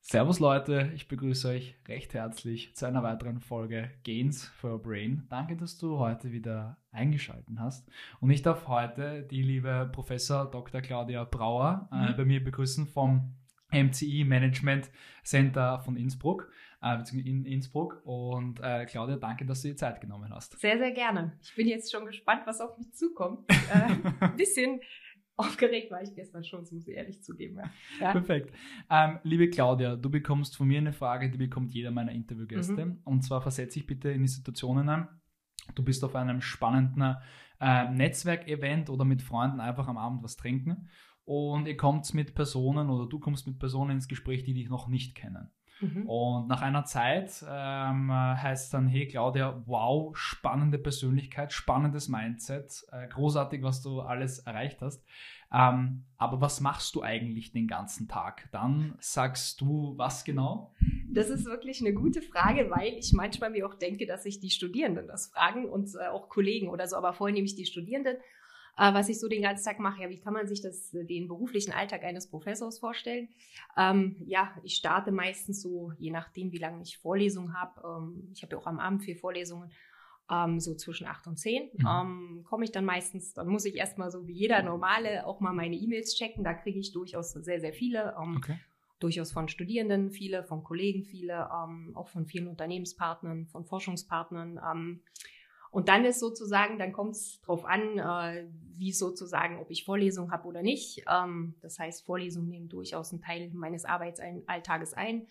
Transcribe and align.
Servus 0.00 0.40
Leute, 0.40 0.90
ich 0.96 1.06
begrüße 1.06 1.48
euch 1.48 1.76
recht 1.86 2.14
herzlich 2.14 2.74
zu 2.74 2.86
einer 2.86 3.04
weiteren 3.04 3.38
Folge 3.38 3.92
Gains 4.02 4.48
for 4.48 4.72
Your 4.72 4.82
Brain. 4.82 5.26
Danke, 5.28 5.56
dass 5.56 5.78
du 5.78 5.98
heute 5.98 6.32
wieder 6.32 6.76
eingeschaltet 6.90 7.56
hast. 7.60 7.88
Und 8.18 8.30
ich 8.30 8.42
darf 8.42 8.66
heute 8.66 9.22
die 9.22 9.42
liebe 9.42 9.88
Professor 9.92 10.50
Dr. 10.50 10.80
Claudia 10.80 11.22
Brauer 11.22 11.88
äh, 11.92 12.10
mhm. 12.10 12.16
bei 12.16 12.24
mir 12.24 12.42
begrüßen 12.42 12.88
vom 12.88 13.36
MCI 13.72 14.24
Management 14.24 14.90
Center 15.22 15.78
von 15.78 15.96
Innsbruck, 15.96 16.50
äh, 16.82 16.98
in 17.18 17.44
Innsbruck. 17.44 18.00
Und 18.04 18.60
äh, 18.60 18.86
Claudia, 18.86 19.16
danke, 19.16 19.46
dass 19.46 19.62
du 19.62 19.68
dir 19.68 19.76
Zeit 19.76 20.00
genommen 20.00 20.32
hast. 20.32 20.58
Sehr, 20.58 20.78
sehr 20.78 20.92
gerne. 20.92 21.38
Ich 21.42 21.54
bin 21.54 21.66
jetzt 21.66 21.90
schon 21.92 22.06
gespannt, 22.06 22.42
was 22.46 22.60
auf 22.60 22.76
mich 22.78 22.92
zukommt. 22.94 23.48
Äh, 23.50 24.10
ein 24.20 24.36
bisschen 24.36 24.80
aufgeregt 25.36 25.90
war 25.90 26.02
ich 26.02 26.14
gestern 26.14 26.44
schon, 26.44 26.60
das 26.60 26.72
muss 26.72 26.86
ich 26.86 26.94
ehrlich 26.94 27.22
zugeben. 27.22 27.56
Ja. 27.56 27.70
ja. 28.00 28.12
Perfekt. 28.12 28.54
Ähm, 28.90 29.18
liebe 29.22 29.48
Claudia, 29.48 29.96
du 29.96 30.10
bekommst 30.10 30.56
von 30.56 30.68
mir 30.68 30.78
eine 30.78 30.92
Frage, 30.92 31.30
die 31.30 31.38
bekommt 31.38 31.72
jeder 31.72 31.90
meiner 31.90 32.12
Interviewgäste. 32.12 32.86
Mhm. 32.86 33.00
Und 33.04 33.22
zwar 33.22 33.40
versetze 33.40 33.78
ich 33.78 33.86
bitte 33.86 34.10
in 34.10 34.22
die 34.22 34.28
Situationen 34.28 34.88
ein. 34.88 35.08
Du 35.74 35.82
bist 35.82 36.04
auf 36.04 36.14
einem 36.14 36.40
spannenden 36.40 37.16
äh, 37.60 37.88
Netzwerkevent 37.90 38.90
oder 38.90 39.04
mit 39.04 39.22
Freunden 39.22 39.60
einfach 39.60 39.88
am 39.88 39.98
Abend 39.98 40.22
was 40.22 40.36
trinken 40.36 40.88
und 41.24 41.68
ihr 41.68 41.76
kommt 41.76 42.12
mit 42.12 42.34
Personen 42.34 42.90
oder 42.90 43.08
du 43.08 43.20
kommst 43.20 43.46
mit 43.46 43.58
Personen 43.60 43.92
ins 43.92 44.08
Gespräch, 44.08 44.42
die 44.42 44.54
dich 44.54 44.68
noch 44.68 44.88
nicht 44.88 45.14
kennen. 45.14 45.50
Mhm. 45.80 46.06
Und 46.06 46.48
nach 46.48 46.62
einer 46.62 46.84
Zeit 46.84 47.44
ähm, 47.48 48.12
heißt 48.12 48.64
es 48.64 48.70
dann, 48.70 48.86
hey 48.86 49.06
Claudia, 49.08 49.62
wow, 49.66 50.16
spannende 50.16 50.78
Persönlichkeit, 50.78 51.52
spannendes 51.52 52.08
Mindset, 52.08 52.84
äh, 52.92 53.08
großartig, 53.08 53.62
was 53.62 53.82
du 53.82 54.00
alles 54.00 54.40
erreicht 54.40 54.82
hast. 54.82 55.02
Ähm, 55.52 56.04
aber 56.16 56.40
was 56.40 56.60
machst 56.60 56.94
du 56.94 57.02
eigentlich 57.02 57.50
den 57.50 57.66
ganzen 57.66 58.06
Tag? 58.06 58.48
Dann 58.52 58.94
sagst 59.00 59.60
du 59.60 59.94
was 59.96 60.24
genau? 60.24 60.72
Das 61.08 61.28
ist 61.28 61.44
wirklich 61.46 61.80
eine 61.80 61.92
gute 61.92 62.22
Frage, 62.22 62.70
weil 62.70 62.94
ich 62.98 63.12
manchmal 63.12 63.50
mir 63.50 63.66
auch 63.66 63.74
denke, 63.74 64.06
dass 64.06 64.22
sich 64.22 64.38
die 64.38 64.50
Studierenden 64.50 65.08
das 65.08 65.28
fragen 65.28 65.68
und 65.68 65.90
äh, 65.96 66.06
auch 66.06 66.28
Kollegen 66.28 66.68
oder 66.68 66.86
so, 66.86 66.96
aber 66.96 67.14
vorhin 67.14 67.34
nehme 67.34 67.46
ich 67.46 67.56
die 67.56 67.66
Studierenden 67.66 68.16
äh, 68.80 68.94
was 68.94 69.10
ich 69.10 69.20
so 69.20 69.28
den 69.28 69.42
ganzen 69.42 69.64
Tag 69.64 69.78
mache. 69.78 70.02
Ja, 70.02 70.08
wie 70.08 70.18
kann 70.18 70.32
man 70.32 70.48
sich 70.48 70.62
das, 70.62 70.94
äh, 70.94 71.04
den 71.04 71.28
beruflichen 71.28 71.72
Alltag 71.72 72.02
eines 72.02 72.28
Professors 72.28 72.78
vorstellen? 72.78 73.28
Ähm, 73.76 74.16
ja, 74.24 74.56
ich 74.64 74.76
starte 74.76 75.12
meistens 75.12 75.60
so, 75.60 75.92
je 75.98 76.10
nachdem, 76.10 76.50
wie 76.50 76.58
lange 76.58 76.82
ich 76.82 76.96
Vorlesungen 76.96 77.52
habe. 77.52 77.82
Ähm, 77.84 78.30
ich 78.32 78.42
habe 78.42 78.52
ja 78.52 78.58
auch 78.58 78.66
am 78.66 78.78
Abend 78.78 79.04
vier 79.04 79.16
Vorlesungen. 79.16 79.70
Ähm, 80.32 80.60
so 80.60 80.76
zwischen 80.76 81.08
acht 81.08 81.26
und 81.26 81.38
zehn 81.38 81.70
mhm. 81.72 81.86
ähm, 81.88 82.44
komme 82.48 82.62
ich 82.62 82.70
dann 82.70 82.84
meistens, 82.84 83.34
dann 83.34 83.48
muss 83.48 83.64
ich 83.64 83.74
erstmal 83.74 84.12
so 84.12 84.28
wie 84.28 84.32
jeder 84.32 84.62
Normale 84.62 85.26
auch 85.26 85.40
mal 85.40 85.52
meine 85.52 85.74
E-Mails 85.74 86.14
checken. 86.14 86.44
Da 86.44 86.54
kriege 86.54 86.78
ich 86.78 86.92
durchaus 86.92 87.32
sehr, 87.32 87.60
sehr 87.60 87.72
viele. 87.72 88.14
Ähm, 88.16 88.36
okay. 88.36 88.60
Durchaus 89.00 89.32
von 89.32 89.48
Studierenden 89.48 90.12
viele, 90.12 90.44
von 90.44 90.62
Kollegen 90.62 91.04
viele, 91.04 91.48
ähm, 91.52 91.90
auch 91.96 92.08
von 92.08 92.26
vielen 92.26 92.46
Unternehmenspartnern, 92.46 93.48
von 93.48 93.64
Forschungspartnern. 93.64 94.60
Ähm, 94.72 95.02
und 95.70 95.88
dann 95.88 96.04
ist 96.04 96.20
sozusagen, 96.20 96.78
dann 96.78 96.92
kommt 96.92 97.12
es 97.12 97.40
drauf 97.42 97.64
an, 97.64 97.98
äh, 97.98 98.46
wie 98.76 98.92
sozusagen, 98.92 99.58
ob 99.58 99.70
ich 99.70 99.84
Vorlesung 99.84 100.32
habe 100.32 100.48
oder 100.48 100.62
nicht. 100.62 101.04
Ähm, 101.08 101.54
das 101.60 101.78
heißt, 101.78 102.04
Vorlesungen 102.04 102.48
nehmen 102.48 102.68
durchaus 102.68 103.12
einen 103.12 103.22
Teil 103.22 103.50
meines 103.52 103.84
Arbeitsalltages 103.84 104.94
ein. 104.94 105.26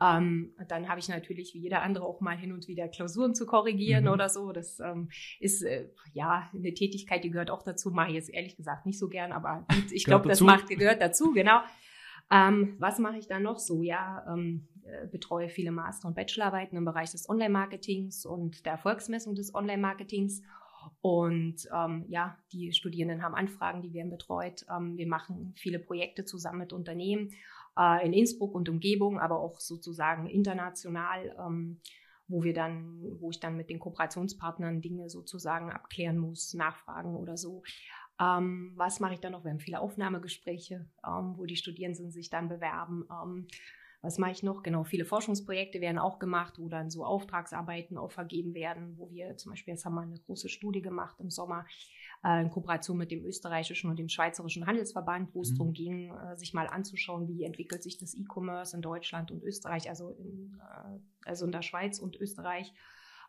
Ähm, 0.00 0.54
dann 0.68 0.88
habe 0.88 1.00
ich 1.00 1.08
natürlich 1.08 1.54
wie 1.54 1.58
jeder 1.58 1.82
andere 1.82 2.04
auch 2.04 2.20
mal 2.20 2.36
hin 2.36 2.52
und 2.52 2.68
wieder 2.68 2.86
Klausuren 2.86 3.34
zu 3.34 3.46
korrigieren 3.46 4.04
mhm. 4.04 4.10
oder 4.10 4.28
so. 4.28 4.52
Das 4.52 4.78
ähm, 4.78 5.08
ist 5.40 5.62
äh, 5.62 5.88
ja 6.12 6.48
eine 6.54 6.74
Tätigkeit, 6.74 7.24
die 7.24 7.30
gehört 7.30 7.50
auch 7.50 7.62
dazu. 7.62 7.90
Mache 7.90 8.10
ich 8.10 8.14
jetzt 8.14 8.32
ehrlich 8.32 8.56
gesagt 8.56 8.86
nicht 8.86 8.98
so 8.98 9.08
gern, 9.08 9.32
aber 9.32 9.66
ich 9.90 10.04
glaube, 10.04 10.28
das 10.28 10.40
macht, 10.40 10.68
gehört 10.68 11.00
dazu, 11.02 11.32
genau. 11.32 11.60
Ähm, 12.30 12.76
was 12.78 12.98
mache 12.98 13.16
ich 13.16 13.26
dann 13.26 13.42
noch 13.42 13.58
so? 13.58 13.82
Ja, 13.82 14.24
ähm, 14.32 14.68
äh, 14.77 14.77
betreue 15.10 15.48
viele 15.48 15.70
Master- 15.70 16.08
und 16.08 16.14
Bachelorarbeiten 16.14 16.76
im 16.76 16.84
Bereich 16.84 17.10
des 17.10 17.28
Online-Marketings 17.28 18.24
und 18.26 18.64
der 18.66 18.72
Erfolgsmessung 18.72 19.34
des 19.34 19.54
Online-Marketings. 19.54 20.42
Und 21.00 21.68
ähm, 21.74 22.04
ja, 22.08 22.36
die 22.52 22.72
Studierenden 22.72 23.22
haben 23.22 23.34
Anfragen, 23.34 23.82
die 23.82 23.92
werden 23.92 24.10
betreut. 24.10 24.64
Ähm, 24.70 24.96
wir 24.96 25.06
machen 25.06 25.54
viele 25.56 25.78
Projekte 25.78 26.24
zusammen 26.24 26.58
mit 26.58 26.72
Unternehmen 26.72 27.30
äh, 27.78 28.04
in 28.04 28.12
Innsbruck 28.12 28.54
und 28.54 28.68
Umgebung, 28.68 29.18
aber 29.18 29.40
auch 29.40 29.60
sozusagen 29.60 30.26
international, 30.26 31.34
ähm, 31.38 31.80
wo 32.26 32.42
wir 32.42 32.52
dann, 32.52 33.00
wo 33.20 33.30
ich 33.30 33.40
dann 33.40 33.56
mit 33.56 33.70
den 33.70 33.78
Kooperationspartnern 33.78 34.80
Dinge 34.80 35.08
sozusagen 35.08 35.70
abklären 35.70 36.18
muss, 36.18 36.54
nachfragen 36.54 37.16
oder 37.16 37.36
so. 37.36 37.62
Ähm, 38.20 38.72
was 38.74 39.00
mache 39.00 39.14
ich 39.14 39.20
dann 39.20 39.32
noch? 39.32 39.44
Wir 39.44 39.52
haben 39.52 39.60
viele 39.60 39.80
Aufnahmegespräche, 39.80 40.86
ähm, 41.06 41.34
wo 41.36 41.44
die 41.46 41.56
Studierenden 41.56 42.10
sich 42.10 42.30
dann 42.30 42.48
bewerben. 42.48 43.06
Was 44.00 44.18
mache 44.18 44.30
ich 44.30 44.44
noch? 44.44 44.62
Genau, 44.62 44.84
viele 44.84 45.04
Forschungsprojekte 45.04 45.80
werden 45.80 45.98
auch 45.98 46.20
gemacht, 46.20 46.54
wo 46.58 46.68
dann 46.68 46.88
so 46.88 47.04
Auftragsarbeiten 47.04 47.98
auch 47.98 48.12
vergeben 48.12 48.54
werden, 48.54 48.96
wo 48.96 49.10
wir 49.10 49.36
zum 49.36 49.50
Beispiel, 49.50 49.74
jetzt 49.74 49.84
haben 49.84 49.94
wir 49.94 50.02
eine 50.02 50.20
große 50.20 50.48
Studie 50.48 50.82
gemacht 50.82 51.16
im 51.18 51.30
Sommer 51.30 51.66
äh, 52.24 52.42
in 52.42 52.50
Kooperation 52.50 52.96
mit 52.96 53.10
dem 53.10 53.24
österreichischen 53.24 53.90
und 53.90 53.98
dem 53.98 54.08
schweizerischen 54.08 54.66
Handelsverband, 54.66 55.34
wo 55.34 55.42
es 55.42 55.50
mhm. 55.50 55.56
darum 55.56 55.72
ging, 55.72 56.12
äh, 56.14 56.36
sich 56.36 56.54
mal 56.54 56.68
anzuschauen, 56.68 57.26
wie 57.26 57.42
entwickelt 57.42 57.82
sich 57.82 57.98
das 57.98 58.14
E-Commerce 58.14 58.76
in 58.76 58.82
Deutschland 58.82 59.32
und 59.32 59.42
Österreich, 59.42 59.88
also 59.88 60.10
in, 60.10 60.60
äh, 60.60 60.98
also 61.24 61.46
in 61.46 61.52
der 61.52 61.62
Schweiz 61.62 61.98
und 61.98 62.16
Österreich 62.20 62.72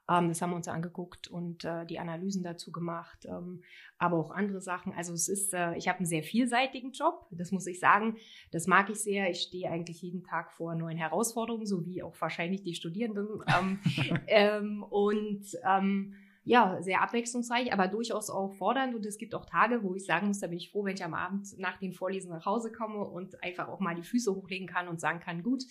das 0.10 0.42
haben 0.42 0.50
wir 0.50 0.56
uns 0.56 0.68
angeguckt 0.68 1.28
und 1.28 1.66
äh, 1.66 1.86
die 1.86 2.00
Analysen 2.00 2.42
dazu 2.42 2.72
gemacht, 2.72 3.26
ähm, 3.26 3.62
aber 4.00 4.18
auch 4.18 4.32
andere 4.32 4.60
Sachen. 4.60 4.92
Also 4.94 5.14
es 5.14 5.30
ist, 5.30 5.54
äh, 5.54 5.76
ich 5.76 5.88
habe 5.88 6.00
einen 6.00 6.08
sehr 6.08 6.24
vielseitigen 6.24 6.92
Job, 6.94 7.28
das 7.30 7.52
muss 7.52 7.68
ich 7.68 7.80
sagen. 7.80 8.18
Das 8.52 8.66
mag 8.66 8.90
ich 8.90 9.00
sehr. 9.00 9.30
Ich 9.30 9.42
stehe 9.42 9.70
eigentlich 9.70 10.02
jeden 10.02 10.24
Tag 10.24 10.52
vor 10.52 10.74
neuen 10.74 10.98
Herausforderungen, 10.98 11.68
so 11.68 11.86
wie 11.86 12.02
auch 12.02 12.20
wahrscheinlich 12.20 12.64
die 12.64 12.74
Studierenden. 12.74 13.28
Ähm, 13.50 13.80
ähm, 14.28 14.84
und 14.84 15.44
ähm, 15.68 16.14
ja, 16.44 16.82
sehr 16.82 17.02
abwechslungsreich, 17.02 17.74
aber 17.74 17.88
durchaus 17.88 18.30
auch 18.30 18.54
fordernd. 18.54 18.96
Und 18.96 19.06
es 19.06 19.18
gibt 19.18 19.36
auch 19.36 19.46
Tage, 19.46 19.84
wo 19.84 19.96
ich 19.96 20.06
sagen 20.06 20.28
muss, 20.28 20.40
da 20.40 20.48
bin 20.48 20.58
ich 20.58 20.72
froh, 20.72 20.84
wenn 20.86 20.96
ich 20.96 21.04
am 21.04 21.14
Abend 21.14 21.58
nach 21.58 21.78
den 21.78 21.94
Vorlesungen 21.94 22.38
nach 22.38 22.46
Hause 22.46 22.72
komme 22.72 23.04
und 23.04 23.44
einfach 23.44 23.68
auch 23.68 23.80
mal 23.80 23.96
die 23.96 24.04
Füße 24.04 24.34
hochlegen 24.34 24.68
kann 24.68 24.88
und 24.88 25.00
sagen 25.00 25.20
kann, 25.20 25.44
gut, 25.44 25.64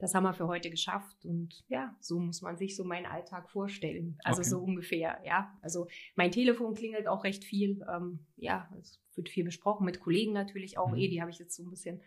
das 0.00 0.14
haben 0.14 0.24
wir 0.24 0.32
für 0.32 0.48
heute 0.48 0.70
geschafft. 0.70 1.24
Und 1.24 1.62
ja, 1.68 1.94
so 2.00 2.18
muss 2.18 2.42
man 2.42 2.56
sich 2.56 2.74
so 2.74 2.84
meinen 2.84 3.06
Alltag 3.06 3.50
vorstellen. 3.50 4.18
Also 4.24 4.40
okay. 4.40 4.50
so 4.50 4.58
ungefähr, 4.58 5.20
ja. 5.24 5.56
Also 5.62 5.86
mein 6.16 6.32
Telefon 6.32 6.74
klingelt 6.74 7.06
auch 7.06 7.24
recht 7.24 7.44
viel. 7.44 7.84
Ähm, 7.88 8.26
ja, 8.36 8.68
es 8.80 8.98
wird 9.14 9.28
viel 9.28 9.44
besprochen, 9.44 9.84
mit 9.84 10.00
Kollegen 10.00 10.32
natürlich 10.32 10.78
auch. 10.78 10.92
Mhm. 10.92 10.96
Eh, 10.96 11.08
die 11.08 11.20
habe 11.20 11.30
ich 11.30 11.38
jetzt 11.38 11.54
so 11.54 11.62
ein 11.62 11.70
bisschen 11.70 12.00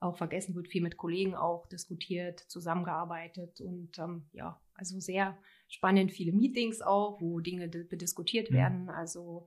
auch 0.00 0.16
vergessen, 0.16 0.54
wird 0.54 0.68
viel 0.68 0.82
mit 0.82 0.96
Kollegen 0.96 1.34
auch 1.34 1.66
diskutiert, 1.66 2.40
zusammengearbeitet 2.40 3.60
und 3.60 3.98
ähm, 3.98 4.26
ja, 4.32 4.60
also 4.74 5.00
sehr 5.00 5.38
spannend, 5.68 6.12
viele 6.12 6.32
Meetings 6.32 6.82
auch, 6.82 7.20
wo 7.20 7.40
Dinge 7.40 7.68
diskutiert 7.68 8.50
mhm. 8.50 8.54
werden. 8.54 8.88
Also 8.90 9.46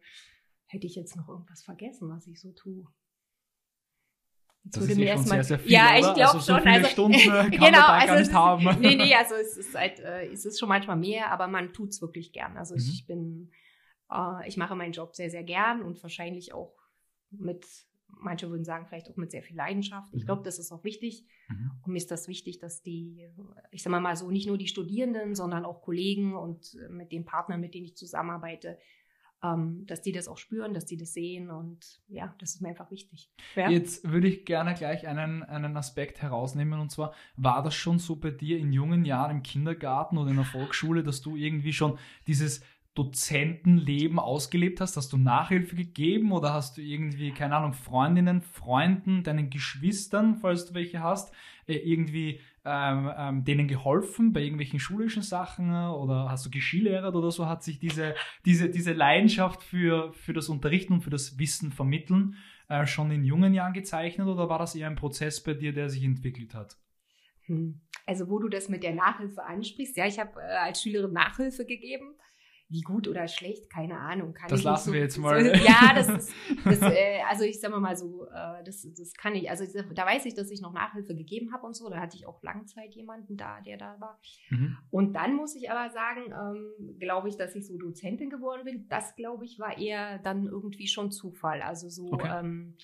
hätte 0.66 0.88
ich 0.88 0.96
jetzt 0.96 1.16
noch 1.16 1.30
irgendwas 1.30 1.64
vergessen, 1.64 2.10
was 2.10 2.28
ich 2.28 2.40
so 2.40 2.52
tue. 2.52 2.86
Das 4.72 4.82
würde 4.82 4.96
mir 4.96 5.08
erstmal. 5.08 5.44
Sehr, 5.44 5.58
sehr 5.58 5.60
viel, 5.60 5.72
ja, 5.72 5.96
ich 5.96 6.02
glaube 6.02 6.22
also 6.22 6.40
so 6.40 6.58
schon. 6.58 6.68
also, 6.68 6.90
Stunden 6.90 7.18
kann 7.20 7.52
genau, 7.52 7.62
man 7.62 7.72
da 7.72 7.88
also 7.88 8.08
gar 8.08 8.20
nicht 8.20 8.34
haben. 8.34 8.82
Nee, 8.82 8.96
nee, 8.96 9.16
also 9.16 9.36
es 9.36 9.58
ist 9.58 9.76
halt, 9.76 10.00
äh, 10.00 10.28
es 10.28 10.46
ist 10.46 10.60
schon 10.60 10.70
manchmal 10.70 10.98
mehr, 10.98 11.32
aber 11.32 11.48
man 11.48 11.74
tut 11.74 11.90
es 11.90 12.02
wirklich 12.02 12.32
gern. 12.32 12.58
Also 12.58 12.76
mhm. 12.76 12.82
ich 12.82 13.06
bin, 13.06 13.52
äh, 14.12 14.48
ich 14.48 14.58
mache 14.58 14.76
meinen 14.76 14.92
Job 14.92 15.16
sehr, 15.16 15.30
sehr 15.30 15.44
gern 15.44 15.82
und 15.82 16.02
wahrscheinlich 16.04 16.54
auch 16.54 16.74
mit, 17.32 17.66
manche 18.08 18.50
würden 18.50 18.66
sagen, 18.66 18.86
vielleicht 18.88 19.10
auch 19.10 19.18
mit 19.18 19.32
sehr 19.32 19.44
viel 19.44 19.56
Leidenschaft. 19.56 20.14
Ich 20.14 20.24
mhm. 20.24 20.26
glaube, 20.26 20.44
das 20.44 20.60
ist 20.60 20.72
auch 20.72 20.84
wichtig. 20.84 21.26
Mhm. 21.50 21.72
Und 21.84 21.92
mir 21.94 21.98
ist 21.98 22.12
das 22.12 22.28
wichtig, 22.28 22.60
dass 22.60 22.82
die, 22.82 23.28
ich 23.72 23.84
sag 23.84 23.92
mal 23.92 24.16
so, 24.16 24.32
nicht 24.32 24.48
nur 24.48 24.58
die 24.58 24.68
Studierenden, 24.68 25.36
sondern 25.36 25.66
auch 25.66 25.82
Kollegen 25.82 26.36
und 26.36 26.78
mit 26.90 27.12
den 27.12 27.26
Partnern, 27.26 27.62
mit 27.62 27.74
denen 27.74 27.86
ich 27.86 27.96
zusammenarbeite, 27.96 28.78
ähm, 29.44 29.86
dass 29.86 30.02
die 30.02 30.12
das 30.12 30.28
auch 30.28 30.38
spüren, 30.38 30.74
dass 30.74 30.86
die 30.86 30.98
das 30.98 31.14
sehen 31.14 31.52
und 31.52 32.02
ja, 32.08 32.34
das 32.40 32.56
ist 32.56 32.62
mir 32.62 32.70
einfach 32.70 32.90
wichtig. 32.90 33.30
Ja. 33.56 33.70
Jetzt 33.70 34.10
würde 34.10 34.28
ich 34.28 34.46
gerne 34.46 34.74
gleich 34.74 35.08
einen, 35.08 35.44
einen 35.44 35.78
Aspekt 35.78 36.22
herausnehmen 36.22 36.80
und 36.80 36.92
zwar, 36.92 37.14
war 37.36 37.62
das 37.62 37.76
schon 37.76 38.00
so 38.00 38.16
bei 38.16 38.32
dir 38.32 38.58
in 38.58 38.74
jungen 38.74 39.06
Jahren 39.06 39.38
im 39.38 39.44
Kindergarten 39.44 40.18
oder 40.18 40.32
in 40.32 40.38
der 40.38 40.46
Volksschule, 40.46 41.04
dass 41.04 41.22
du 41.22 41.36
irgendwie 41.36 41.74
schon 41.74 42.00
dieses 42.26 42.64
Dozentenleben 42.96 44.18
ausgelebt 44.18 44.82
hast? 44.82 44.98
Hast 44.98 45.14
du 45.14 45.18
Nachhilfe 45.18 45.76
gegeben 45.76 46.32
oder 46.32 46.54
hast 46.54 46.78
du 46.78 46.82
irgendwie, 46.82 47.32
keine 47.32 47.58
Ahnung, 47.58 47.74
Freundinnen, 47.74 48.42
Freunden, 48.42 49.22
deinen 49.22 49.52
Geschwistern, 49.52 50.38
falls 50.38 50.66
du 50.66 50.74
welche 50.74 51.04
hast, 51.04 51.32
äh, 51.68 51.76
irgendwie 51.76 52.40
ähm, 52.68 53.12
ähm, 53.18 53.44
denen 53.46 53.68
geholfen 53.68 54.34
bei 54.34 54.42
irgendwelchen 54.42 54.80
schulischen 54.80 55.22
Sachen 55.22 55.70
oder 55.72 56.30
hast 56.30 56.46
du 56.46 56.50
geschillehrt 56.50 57.16
oder 57.16 57.32
so? 57.32 57.48
Hat 57.48 57.64
sich 57.64 57.80
diese, 57.80 58.16
diese, 58.46 58.70
diese 58.70 58.94
Leidenschaft 58.94 59.64
für, 59.64 60.12
für 60.14 60.34
das 60.34 60.50
Unterrichten 60.50 60.94
und 60.94 61.02
für 61.02 61.10
das 61.10 61.40
Wissen 61.40 61.72
vermitteln 61.72 62.36
äh, 62.68 62.86
schon 62.86 63.12
in 63.12 63.24
jungen 63.24 63.54
Jahren 63.54 63.74
gezeichnet 63.74 64.28
oder 64.28 64.50
war 64.50 64.60
das 64.60 64.76
eher 64.76 64.88
ein 64.88 64.96
Prozess 64.96 65.42
bei 65.42 65.54
dir, 65.54 65.74
der 65.74 65.90
sich 65.90 66.04
entwickelt 66.04 66.54
hat? 66.54 66.78
Hm. 67.46 67.80
Also 68.06 68.30
wo 68.30 68.40
du 68.40 68.50
das 68.50 68.68
mit 68.68 68.84
der 68.84 68.94
Nachhilfe 68.94 69.44
ansprichst, 69.44 69.96
ja, 69.96 70.06
ich 70.06 70.20
habe 70.20 70.40
äh, 70.42 70.58
als 70.58 70.82
Schülerin 70.82 71.14
Nachhilfe 71.14 71.66
gegeben 71.66 72.16
wie 72.70 72.82
gut 72.82 73.08
oder 73.08 73.28
schlecht, 73.28 73.70
keine 73.70 73.98
Ahnung. 73.98 74.34
Kann 74.34 74.50
das 74.50 74.64
lassen 74.64 74.90
so, 74.90 74.94
wir 74.94 75.00
jetzt 75.00 75.18
mal. 75.18 75.46
ja, 75.66 75.94
das 75.96 76.10
ist, 76.10 76.34
das, 76.66 76.82
äh, 76.82 77.22
also 77.30 77.44
ich 77.44 77.60
sag 77.60 77.72
mal 77.78 77.96
so, 77.96 78.26
äh, 78.26 78.64
das, 78.66 78.86
das 78.98 79.14
kann 79.14 79.36
ich, 79.36 79.50
also 79.50 79.66
da 79.94 80.06
weiß 80.06 80.26
ich, 80.26 80.34
dass 80.34 80.52
ich 80.52 80.62
noch 80.62 80.74
Nachhilfe 80.74 81.16
gegeben 81.16 81.54
habe 81.54 81.66
und 81.66 81.76
so, 81.76 81.90
da 81.90 82.00
hatte 82.00 82.18
ich 82.18 82.26
auch 82.26 82.44
Langzeit 82.44 82.94
jemanden 82.94 83.38
da, 83.38 83.62
der 83.62 83.78
da 83.78 83.96
war. 84.00 84.20
Mhm. 84.50 84.78
Und 84.90 85.14
dann 85.14 85.36
muss 85.36 85.56
ich 85.56 85.72
aber 85.72 85.90
sagen, 85.92 86.34
ähm, 86.34 87.00
glaube 87.00 87.30
ich, 87.30 87.38
dass 87.38 87.56
ich 87.56 87.66
so 87.66 87.78
Dozentin 87.78 88.30
geworden 88.30 88.66
bin, 88.66 88.88
das 88.90 89.16
glaube 89.16 89.46
ich 89.46 89.60
war 89.60 89.78
eher 89.78 90.20
dann 90.20 90.46
irgendwie 90.46 90.88
schon 90.88 91.12
Zufall, 91.12 91.62
also 91.62 91.88
so, 91.88 92.12
okay. 92.12 92.40
ähm, 92.40 92.76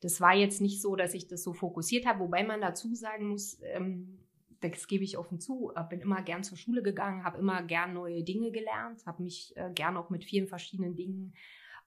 das 0.00 0.20
war 0.20 0.34
jetzt 0.34 0.60
nicht 0.60 0.80
so, 0.80 0.96
dass 0.96 1.12
ich 1.12 1.26
das 1.26 1.42
so 1.42 1.52
fokussiert 1.52 2.06
habe, 2.06 2.20
wobei 2.20 2.44
man 2.44 2.60
dazu 2.60 2.94
sagen 2.94 3.28
muss, 3.28 3.58
ähm, 3.62 4.18
das 4.60 4.86
gebe 4.86 5.04
ich 5.04 5.18
offen 5.18 5.40
zu, 5.40 5.72
äh, 5.74 5.84
bin 5.88 6.00
immer 6.00 6.22
gern 6.22 6.42
zur 6.42 6.58
Schule 6.58 6.82
gegangen, 6.82 7.24
habe 7.24 7.38
immer 7.38 7.62
gern 7.62 7.92
neue 7.92 8.24
Dinge 8.24 8.50
gelernt, 8.50 9.06
habe 9.06 9.22
mich 9.22 9.56
äh, 9.56 9.70
gern 9.74 9.96
auch 9.96 10.10
mit 10.10 10.24
vielen 10.24 10.48
verschiedenen 10.48 10.96
Dingen 10.96 11.34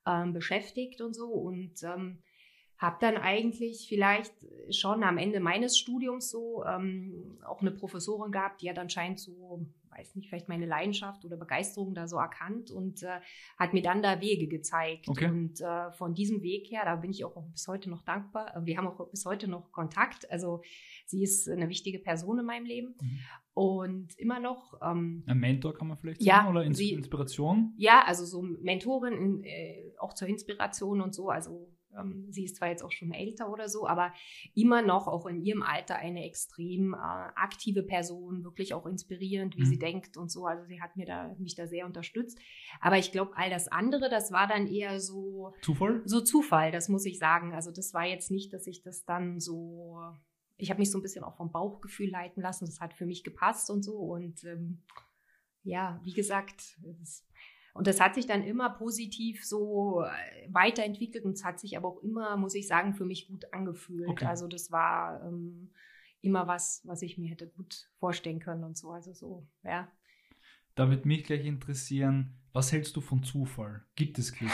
ähm, 0.06 0.34
beschäftigt 0.34 1.02
und 1.02 1.14
so. 1.14 1.28
Und 1.28 1.84
ähm, 1.84 2.24
habe 2.82 2.98
dann 3.00 3.16
eigentlich 3.18 3.86
vielleicht 3.88 4.34
schon 4.72 5.04
am 5.04 5.20
Ende 5.20 5.40
meines 5.40 5.78
Studiums 5.78 6.32
so 6.32 6.64
ähm, 6.66 7.38
auch 7.46 7.62
eine 7.62 7.72
Professorin 7.72 8.32
gehabt, 8.32 8.62
die 8.62 8.70
hat 8.70 8.80
anscheinend 8.80 9.20
so 9.20 9.68
weiß 9.98 10.16
nicht, 10.16 10.30
vielleicht 10.30 10.50
meine 10.50 10.66
Leidenschaft 10.66 11.26
oder 11.26 11.38
Begeisterung 11.38 11.94
da 11.94 12.08
so 12.08 12.18
erkannt 12.18 12.72
und 12.72 13.04
äh, 13.04 13.20
hat 13.58 13.74
mir 13.74 13.82
dann 13.82 14.02
da 14.02 14.22
Wege 14.22 14.48
gezeigt. 14.48 15.08
Okay. 15.10 15.28
Und 15.28 15.62
äh, 15.62 15.92
von 15.92 16.14
diesem 16.14 16.42
Weg 16.42 16.72
her, 16.72 16.84
da 16.86 16.96
bin 16.96 17.12
ich 17.12 17.26
auch 17.26 17.44
bis 17.52 17.68
heute 17.68 17.90
noch 17.90 18.02
dankbar. 18.02 18.54
Wir 18.64 18.78
haben 18.78 18.88
auch 18.88 19.10
bis 19.10 19.26
heute 19.26 19.50
noch 19.50 19.72
Kontakt. 19.72 20.32
Also 20.32 20.62
sie 21.06 21.24
ist 21.24 21.50
eine 21.50 21.70
wichtige 21.70 22.00
Person 22.00 22.40
in 22.40 22.46
meinem 22.46 22.66
Leben. 22.66 22.96
Mhm. 23.02 23.20
Und 23.54 24.18
immer 24.18 24.40
noch. 24.40 24.80
Ähm, 24.82 25.24
Ein 25.28 25.40
Mentor 25.40 25.74
kann 25.74 25.90
man 25.90 25.98
vielleicht 25.98 26.24
sagen 26.24 26.46
ja, 26.46 26.50
oder 26.50 26.64
Ins 26.64 26.78
sie, 26.78 26.94
Inspiration? 26.94 27.74
Ja, 27.78 28.04
also 28.06 28.26
so 28.26 28.42
Mentorin 28.42 29.14
in, 29.14 29.44
äh, 29.44 29.94
auch 30.00 30.14
zur 30.14 30.30
Inspiration 30.30 31.02
und 31.02 31.14
so. 31.14 31.30
Also 31.30 31.70
sie 32.30 32.46
ist 32.46 32.58
zwar 32.58 32.70
jetzt 32.70 32.84
auch 32.84 32.92
schon 32.92 33.12
älter 33.12 33.52
oder 33.52 33.70
so, 33.70 33.88
aber 33.88 34.14
immer 34.56 34.82
noch 34.82 35.08
auch 35.08 35.26
in 35.26 35.42
ihrem 35.42 35.62
Alter 35.62 35.96
eine 35.98 36.26
extrem 36.26 36.94
äh, 36.94 36.98
aktive 36.98 37.84
Person, 37.84 38.44
wirklich 38.44 38.74
auch 38.74 38.86
inspirierend, 38.86 39.58
wie 39.58 39.62
mhm. 39.62 39.66
sie 39.66 39.80
denkt 39.80 40.18
und 40.18 40.32
so. 40.32 40.46
Also 40.46 40.66
sie 40.66 40.82
hat 40.82 40.96
mir 40.96 41.06
da, 41.06 41.36
mich 41.38 41.56
da 41.56 41.68
sehr 41.68 41.86
unterstützt. 41.86 42.40
Aber 42.80 42.98
ich 42.98 43.12
glaube, 43.12 43.32
all 43.36 43.50
das 43.50 43.68
andere, 43.68 44.10
das 44.10 44.32
war 44.32 44.48
dann 44.48 44.68
eher 44.68 45.00
so 45.00 45.54
Zufall? 45.62 46.02
So 46.06 46.22
Zufall, 46.22 46.72
das 46.72 46.90
muss 46.90 47.06
ich 47.06 47.20
sagen. 47.20 47.54
Also 47.54 47.72
das 47.72 47.94
war 47.94 48.06
jetzt 48.06 48.32
nicht, 48.32 48.54
dass 48.54 48.68
ich 48.68 48.82
das 48.82 49.06
dann 49.06 49.40
so. 49.40 50.02
Ich 50.58 50.70
habe 50.70 50.80
mich 50.80 50.92
so 50.92 51.00
ein 51.00 51.02
bisschen 51.02 51.24
auch 51.24 51.38
vom 51.38 51.52
Bauchgefühl 51.52 52.10
leiten 52.10 52.42
lassen. 52.42 52.66
Das 52.66 52.80
hat 52.80 52.94
für 52.94 53.06
mich 53.06 53.24
gepasst 53.24 53.70
und 53.70 53.84
so. 53.84 53.98
Und 53.98 54.44
ähm, 54.44 54.84
ja, 55.64 56.00
wie 56.04 56.14
gesagt, 56.14 56.78
das, 57.00 57.26
und 57.74 57.88
das 57.88 58.00
hat 58.00 58.16
sich 58.16 58.28
dann 58.28 58.44
immer 58.44 58.70
positiv 58.70 59.46
so 59.46 60.04
äh, 60.04 60.48
weiterentwickelt 60.50 61.24
und 61.24 61.34
es 61.34 61.46
hat 61.46 61.60
sich 61.60 61.78
aber 61.78 61.88
auch 61.90 62.04
immer, 62.04 62.36
muss 62.38 62.56
ich 62.56 62.68
sagen, 62.68 62.94
für 62.94 63.06
mich 63.06 63.28
gut 63.28 63.54
angefühlt. 63.54 64.10
Okay. 64.10 64.26
Also 64.26 64.48
das 64.48 64.72
war 64.72 65.24
ähm, 65.26 65.72
immer 66.22 66.48
was, 66.48 66.82
was 66.86 67.02
ich 67.02 67.18
mir 67.18 67.30
hätte 67.30 67.48
gut 67.48 67.90
vorstellen 67.98 68.40
können 68.40 68.64
und 68.64 68.78
so. 68.78 68.92
Also 68.92 69.14
so, 69.14 69.48
ja. 69.64 69.90
Da 70.76 70.90
wird 70.90 71.06
mich 71.06 71.24
gleich 71.24 71.46
interessieren, 71.46 72.38
was 72.54 72.72
hältst 72.72 72.96
du 72.96 73.02
von 73.02 73.24
Zufall? 73.24 73.86
Gibt 73.96 74.20
es 74.20 74.34
Glück? 74.34 74.52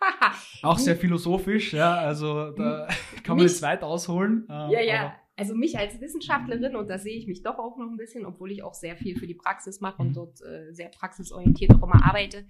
Auch 0.62 0.78
sehr 0.78 0.96
philosophisch, 0.96 1.72
ja, 1.72 1.94
also 1.96 2.50
da 2.52 2.88
kann 3.22 3.36
man 3.36 3.46
jetzt 3.46 3.62
weit 3.62 3.82
ausholen. 3.82 4.46
Ähm, 4.50 4.70
ja, 4.70 4.80
ja 4.80 5.23
also 5.36 5.54
mich 5.54 5.78
als 5.78 6.00
Wissenschaftlerin, 6.00 6.76
und 6.76 6.88
da 6.88 6.98
sehe 6.98 7.16
ich 7.16 7.26
mich 7.26 7.42
doch 7.42 7.58
auch 7.58 7.76
noch 7.76 7.90
ein 7.90 7.96
bisschen, 7.96 8.24
obwohl 8.24 8.52
ich 8.52 8.62
auch 8.62 8.74
sehr 8.74 8.96
viel 8.96 9.18
für 9.18 9.26
die 9.26 9.34
Praxis 9.34 9.80
mache 9.80 10.02
und 10.02 10.10
mhm. 10.10 10.14
dort 10.14 10.40
äh, 10.42 10.72
sehr 10.72 10.88
praxisorientiert 10.88 11.74
auch 11.74 11.82
immer 11.82 12.04
arbeite. 12.04 12.44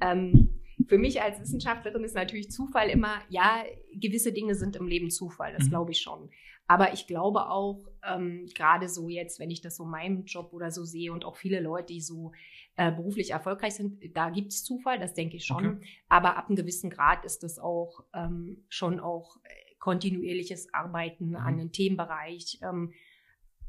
Ähm, 0.00 0.60
für 0.86 0.98
mich 0.98 1.22
als 1.22 1.40
Wissenschaftlerin 1.40 2.04
ist 2.04 2.14
natürlich 2.14 2.50
Zufall 2.50 2.88
immer, 2.88 3.20
ja, 3.28 3.62
gewisse 3.94 4.32
Dinge 4.32 4.54
sind 4.54 4.76
im 4.76 4.86
Leben 4.86 5.10
Zufall, 5.10 5.52
das 5.52 5.66
mhm. 5.66 5.70
glaube 5.70 5.92
ich 5.92 6.00
schon. 6.00 6.30
Aber 6.66 6.94
ich 6.94 7.06
glaube 7.06 7.50
auch, 7.50 7.86
ähm, 8.08 8.46
gerade 8.54 8.88
so 8.88 9.08
jetzt, 9.10 9.38
wenn 9.38 9.50
ich 9.50 9.60
das 9.60 9.76
so 9.76 9.84
meinem 9.84 10.24
Job 10.24 10.52
oder 10.52 10.70
so 10.70 10.84
sehe 10.84 11.12
und 11.12 11.24
auch 11.26 11.36
viele 11.36 11.60
Leute, 11.60 11.92
die 11.92 12.00
so 12.00 12.32
äh, 12.76 12.90
beruflich 12.90 13.30
erfolgreich 13.30 13.74
sind, 13.74 14.16
da 14.16 14.30
gibt 14.30 14.52
es 14.52 14.64
Zufall, 14.64 14.98
das 14.98 15.12
denke 15.12 15.36
ich 15.36 15.44
schon. 15.44 15.76
Okay. 15.76 15.86
Aber 16.08 16.36
ab 16.36 16.46
einem 16.46 16.56
gewissen 16.56 16.88
Grad 16.88 17.24
ist 17.24 17.42
das 17.42 17.58
auch 17.58 18.04
ähm, 18.14 18.64
schon 18.70 18.98
auch 18.98 19.36
äh, 19.44 19.63
kontinuierliches 19.84 20.72
Arbeiten 20.72 21.28
mhm. 21.28 21.36
an 21.36 21.60
einem 21.60 21.70
Themenbereich. 21.70 22.58
Ähm, 22.62 22.94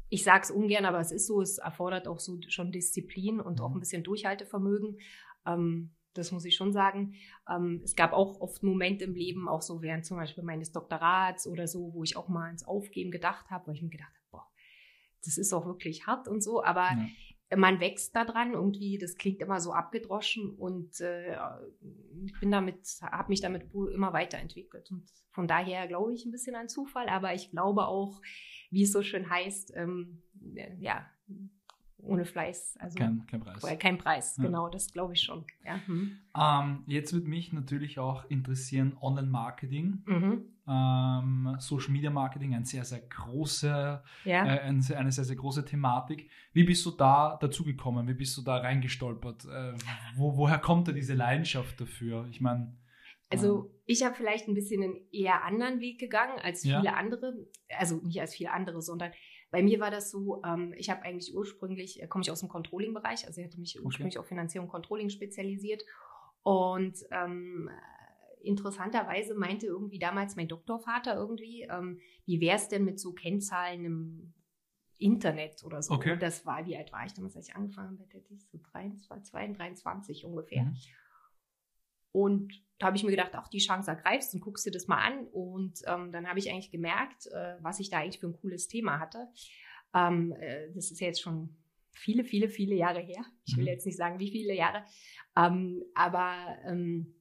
ich 0.08 0.24
sage 0.24 0.44
es 0.44 0.50
ungern, 0.50 0.86
aber 0.86 0.98
es 0.98 1.12
ist 1.12 1.26
so, 1.26 1.42
es 1.42 1.58
erfordert 1.58 2.08
auch 2.08 2.20
so 2.20 2.38
schon 2.48 2.72
Disziplin 2.72 3.38
und 3.38 3.60
auch 3.60 3.68
mhm. 3.68 3.76
ein 3.76 3.80
bisschen 3.80 4.02
Durchhaltevermögen. 4.02 4.98
Ähm, 5.44 5.90
das 6.14 6.32
muss 6.32 6.46
ich 6.46 6.56
schon 6.56 6.72
sagen. 6.72 7.16
Ähm, 7.50 7.82
es 7.84 7.94
gab 7.94 8.14
auch 8.14 8.40
oft 8.40 8.62
Momente 8.62 9.04
im 9.04 9.14
Leben, 9.14 9.46
auch 9.46 9.60
so 9.60 9.82
während 9.82 10.06
zum 10.06 10.16
Beispiel 10.16 10.42
meines 10.42 10.72
Doktorats 10.72 11.46
oder 11.46 11.68
so, 11.68 11.92
wo 11.92 12.02
ich 12.02 12.16
auch 12.16 12.28
mal 12.28 12.46
ans 12.46 12.64
Aufgeben 12.64 13.10
gedacht 13.10 13.50
habe, 13.50 13.66
weil 13.66 13.74
ich 13.74 13.82
mir 13.82 13.90
gedacht 13.90 14.14
habe, 14.14 14.26
boah, 14.30 14.48
das 15.22 15.36
ist 15.36 15.52
auch 15.52 15.66
wirklich 15.66 16.06
hart 16.06 16.28
und 16.28 16.42
so. 16.42 16.64
Aber 16.64 16.84
ja 16.84 17.06
man 17.54 17.78
wächst 17.80 18.16
da 18.16 18.24
dran, 18.24 18.54
irgendwie, 18.54 18.98
das 18.98 19.16
klingt 19.16 19.40
immer 19.40 19.60
so 19.60 19.72
abgedroschen 19.72 20.54
und 20.56 21.00
äh, 21.00 21.36
ich 22.24 22.38
bin 22.40 22.50
damit, 22.50 22.80
habe 23.02 23.28
mich 23.28 23.40
damit 23.40 23.72
immer 23.72 24.12
weiterentwickelt. 24.12 24.90
Und 24.90 25.08
von 25.30 25.46
daher 25.46 25.86
glaube 25.86 26.12
ich 26.12 26.24
ein 26.24 26.32
bisschen 26.32 26.56
an 26.56 26.68
Zufall, 26.68 27.08
aber 27.08 27.34
ich 27.34 27.50
glaube 27.50 27.86
auch, 27.86 28.20
wie 28.70 28.82
es 28.82 28.92
so 28.92 29.02
schön 29.02 29.30
heißt, 29.30 29.74
ähm, 29.76 30.22
ja, 30.80 31.06
ohne 31.98 32.24
Fleiß. 32.24 32.76
Also 32.80 32.98
kein, 32.98 33.26
kein 33.26 33.40
Preis. 33.40 33.78
Kein 33.78 33.98
Preis, 33.98 34.36
ja. 34.36 34.44
genau, 34.44 34.68
das 34.68 34.92
glaube 34.92 35.12
ich 35.14 35.22
schon. 35.22 35.44
Ja. 35.64 35.80
Mhm. 35.86 36.18
Ähm, 36.36 36.84
jetzt 36.86 37.12
würde 37.12 37.28
mich 37.28 37.52
natürlich 37.52 37.98
auch 37.98 38.28
interessieren, 38.28 38.96
Online-Marketing. 39.00 40.02
Mhm. 40.04 40.55
Ähm, 40.68 41.56
Social 41.58 41.92
Media 41.92 42.10
Marketing, 42.10 42.54
ein 42.54 42.64
sehr, 42.64 42.84
sehr 42.84 43.00
große, 43.00 44.02
ja. 44.24 44.46
äh, 44.46 44.60
eine, 44.60 44.82
sehr, 44.82 45.24
sehr 45.24 45.36
große 45.36 45.64
Thematik. 45.64 46.28
Wie 46.52 46.64
bist 46.64 46.84
du 46.84 46.90
da 46.90 47.38
dazu 47.40 47.64
gekommen? 47.64 48.08
Wie 48.08 48.14
bist 48.14 48.36
du 48.36 48.42
da 48.42 48.56
reingestolpert? 48.58 49.44
Äh, 49.44 49.74
wo, 50.16 50.36
woher 50.36 50.58
kommt 50.58 50.88
da 50.88 50.92
diese 50.92 51.14
Leidenschaft 51.14 51.80
dafür? 51.80 52.26
Ich 52.30 52.40
meine. 52.40 52.76
Also 53.30 53.64
ähm, 53.64 53.70
ich 53.86 54.04
habe 54.04 54.14
vielleicht 54.16 54.48
ein 54.48 54.54
bisschen 54.54 54.82
einen 54.82 54.96
eher 55.12 55.44
anderen 55.44 55.80
Weg 55.80 56.00
gegangen 56.00 56.38
als 56.42 56.62
viele 56.62 56.84
ja. 56.84 56.94
andere. 56.94 57.46
Also 57.78 57.96
nicht 57.98 58.20
als 58.20 58.34
viele 58.34 58.50
andere, 58.52 58.82
sondern 58.82 59.12
bei 59.50 59.62
mir 59.62 59.78
war 59.78 59.90
das 59.90 60.10
so, 60.10 60.42
ähm, 60.44 60.74
ich 60.76 60.90
habe 60.90 61.02
eigentlich 61.02 61.34
ursprünglich, 61.34 62.02
äh, 62.02 62.08
komme 62.08 62.22
ich 62.22 62.30
aus 62.30 62.40
dem 62.40 62.48
Controlling-Bereich, 62.48 63.26
also 63.26 63.40
ich 63.40 63.46
hatte 63.46 63.60
mich 63.60 63.80
ursprünglich 63.82 64.18
auf 64.18 64.26
Finanzierung 64.26 64.66
und 64.66 64.72
Controlling 64.72 65.10
spezialisiert. 65.10 65.82
Und 66.42 66.96
ähm, 67.10 67.70
interessanterweise 68.42 69.34
meinte 69.34 69.66
irgendwie 69.66 69.98
damals 69.98 70.36
mein 70.36 70.48
Doktorvater 70.48 71.14
irgendwie, 71.16 71.62
ähm, 71.62 72.00
wie 72.24 72.40
wäre 72.40 72.56
es 72.56 72.68
denn 72.68 72.84
mit 72.84 73.00
so 73.00 73.12
Kennzahlen 73.12 73.84
im 73.84 74.34
Internet 74.98 75.62
oder 75.64 75.82
so. 75.82 75.94
Okay. 75.94 76.12
Und 76.12 76.22
das 76.22 76.46
war, 76.46 76.66
wie 76.66 76.76
alt 76.76 76.92
war 76.92 77.04
ich 77.04 77.12
damals, 77.12 77.36
als 77.36 77.48
ich 77.48 77.54
angefangen 77.54 77.98
habe, 77.98 78.10
hätte 78.12 78.32
ich 78.32 78.46
so 78.46 78.58
23, 78.72 79.30
22 79.30 80.24
ungefähr. 80.24 80.64
Mhm. 80.64 80.76
Und 82.12 82.64
da 82.78 82.86
habe 82.86 82.96
ich 82.96 83.04
mir 83.04 83.10
gedacht, 83.10 83.36
auch 83.36 83.48
die 83.48 83.58
Chance 83.58 83.90
ergreifst 83.90 84.32
und 84.34 84.40
guckst 84.40 84.64
dir 84.64 84.70
das 84.70 84.86
mal 84.86 84.98
an. 84.98 85.26
Und 85.28 85.82
ähm, 85.86 86.12
dann 86.12 86.26
habe 86.26 86.38
ich 86.38 86.50
eigentlich 86.50 86.70
gemerkt, 86.70 87.26
äh, 87.26 87.56
was 87.60 87.78
ich 87.78 87.90
da 87.90 87.98
eigentlich 87.98 88.20
für 88.20 88.28
ein 88.28 88.40
cooles 88.40 88.68
Thema 88.68 88.98
hatte. 88.98 89.28
Ähm, 89.94 90.32
äh, 90.32 90.72
das 90.74 90.90
ist 90.90 91.00
ja 91.00 91.08
jetzt 91.08 91.20
schon 91.20 91.54
viele, 91.90 92.24
viele, 92.24 92.48
viele 92.48 92.74
Jahre 92.74 93.00
her. 93.00 93.24
Ich 93.44 93.56
will 93.56 93.64
mhm. 93.64 93.68
jetzt 93.68 93.86
nicht 93.86 93.98
sagen, 93.98 94.18
wie 94.18 94.30
viele 94.30 94.54
Jahre. 94.54 94.84
Ähm, 95.36 95.82
aber 95.94 96.56
ähm, 96.64 97.15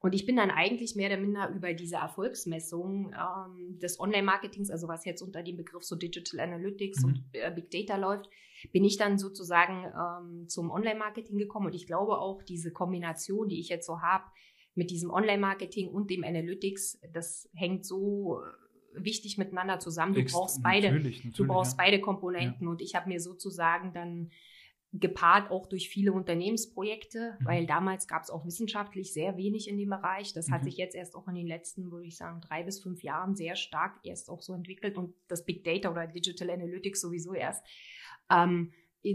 und 0.00 0.14
ich 0.14 0.24
bin 0.24 0.36
dann 0.36 0.50
eigentlich 0.50 0.96
mehr 0.96 1.10
oder 1.10 1.20
minder 1.20 1.50
über 1.50 1.74
diese 1.74 1.96
Erfolgsmessung 1.96 3.12
ähm, 3.12 3.78
des 3.78 4.00
Online-Marketings, 4.00 4.70
also 4.70 4.88
was 4.88 5.04
jetzt 5.04 5.20
unter 5.20 5.42
dem 5.42 5.58
Begriff 5.58 5.84
so 5.84 5.94
Digital 5.94 6.40
Analytics 6.40 7.02
mhm. 7.02 7.08
und 7.08 7.24
äh, 7.32 7.52
Big 7.54 7.70
Data 7.70 7.96
läuft, 7.96 8.30
bin 8.72 8.84
ich 8.84 8.96
dann 8.96 9.18
sozusagen 9.18 9.84
ähm, 9.84 10.48
zum 10.48 10.70
Online-Marketing 10.70 11.36
gekommen. 11.36 11.66
Und 11.66 11.74
ich 11.74 11.86
glaube 11.86 12.18
auch, 12.18 12.42
diese 12.42 12.72
Kombination, 12.72 13.48
die 13.48 13.60
ich 13.60 13.68
jetzt 13.68 13.86
so 13.86 14.00
habe, 14.00 14.24
mit 14.74 14.90
diesem 14.90 15.10
Online-Marketing 15.10 15.88
und 15.88 16.10
dem 16.10 16.24
Analytics, 16.24 17.00
das 17.12 17.50
hängt 17.54 17.84
so 17.84 18.40
äh, 18.40 19.04
wichtig 19.04 19.36
miteinander 19.36 19.80
zusammen. 19.80 20.14
Du 20.14 20.24
brauchst 20.24 20.62
beide, 20.62 20.88
natürlich, 20.88 21.18
natürlich, 21.18 21.36
du 21.36 21.46
brauchst 21.46 21.72
ja. 21.72 21.84
beide 21.84 22.00
Komponenten. 22.00 22.64
Ja. 22.64 22.70
Und 22.70 22.80
ich 22.80 22.94
habe 22.94 23.08
mir 23.08 23.20
sozusagen 23.20 23.92
dann 23.92 24.30
gepaart 24.92 25.50
auch 25.50 25.66
durch 25.66 25.88
viele 25.88 26.12
Unternehmensprojekte, 26.12 27.36
mhm. 27.38 27.44
weil 27.44 27.66
damals 27.66 28.08
gab 28.08 28.22
es 28.22 28.30
auch 28.30 28.44
wissenschaftlich 28.44 29.12
sehr 29.12 29.36
wenig 29.36 29.68
in 29.68 29.78
dem 29.78 29.90
Bereich. 29.90 30.32
Das 30.32 30.48
mhm. 30.48 30.52
hat 30.52 30.64
sich 30.64 30.76
jetzt 30.76 30.96
erst 30.96 31.14
auch 31.14 31.28
in 31.28 31.36
den 31.36 31.46
letzten, 31.46 31.90
würde 31.92 32.06
ich 32.06 32.16
sagen, 32.16 32.40
drei 32.40 32.64
bis 32.64 32.80
fünf 32.82 33.02
Jahren 33.02 33.36
sehr 33.36 33.54
stark 33.54 34.00
erst 34.02 34.28
auch 34.28 34.42
so 34.42 34.52
entwickelt 34.52 34.98
und 34.98 35.14
das 35.28 35.44
Big 35.44 35.62
Data 35.62 35.90
oder 35.90 36.06
Digital 36.08 36.50
Analytics 36.50 37.00
sowieso 37.00 37.34
erst. 37.34 37.64
Ähm, 38.30 38.72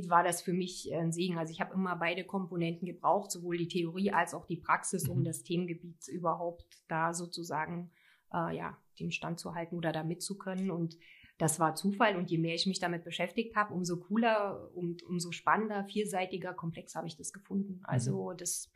war 0.07 0.23
das 0.23 0.41
für 0.41 0.53
mich 0.53 0.91
ein 0.93 1.11
Segen. 1.11 1.37
Also 1.37 1.51
ich 1.51 1.61
habe 1.61 1.73
immer 1.73 1.95
beide 1.95 2.23
Komponenten 2.23 2.87
gebraucht, 2.87 3.29
sowohl 3.29 3.57
die 3.57 3.67
Theorie 3.67 4.11
als 4.11 4.33
auch 4.33 4.45
die 4.45 4.57
Praxis, 4.57 5.07
um 5.07 5.19
mhm. 5.19 5.23
das 5.25 5.43
Themengebiet 5.43 6.07
überhaupt 6.07 6.81
da 6.87 7.13
sozusagen 7.13 7.91
äh, 8.33 8.55
ja 8.55 8.77
dem 8.99 9.11
Stand 9.11 9.39
zu 9.39 9.53
halten 9.53 9.75
oder 9.75 9.91
da 9.91 10.03
mitzukönnen. 10.03 10.71
Und 10.71 10.97
das 11.37 11.59
war 11.59 11.75
Zufall 11.75 12.15
und 12.15 12.31
je 12.31 12.37
mehr 12.37 12.55
ich 12.55 12.65
mich 12.65 12.79
damit 12.79 13.03
beschäftigt 13.03 13.55
habe, 13.55 13.73
umso 13.73 13.97
cooler 13.97 14.69
und 14.73 15.03
umso 15.03 15.31
spannender, 15.31 15.85
vielseitiger, 15.85 16.53
komplexer 16.53 16.99
habe 16.99 17.07
ich 17.07 17.17
das 17.17 17.33
gefunden. 17.33 17.81
Also 17.83 18.31
mhm. 18.31 18.37
das 18.37 18.71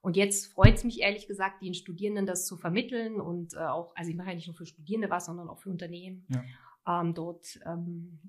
und 0.00 0.16
jetzt 0.16 0.52
freut 0.52 0.76
es 0.76 0.84
mich 0.84 1.00
ehrlich 1.00 1.26
gesagt, 1.26 1.60
den 1.60 1.74
Studierenden 1.74 2.24
das 2.24 2.46
zu 2.46 2.56
vermitteln 2.56 3.20
und 3.20 3.54
äh, 3.54 3.58
auch, 3.58 3.94
also 3.96 4.10
ich 4.10 4.16
mache 4.16 4.28
ja 4.28 4.34
nicht 4.34 4.46
nur 4.46 4.54
für 4.54 4.64
Studierende 4.64 5.10
was, 5.10 5.26
sondern 5.26 5.48
auch 5.48 5.58
für 5.58 5.70
Unternehmen, 5.70 6.24
ja. 6.28 7.00
ähm, 7.00 7.14
dort 7.14 7.58
ähm, 7.66 8.20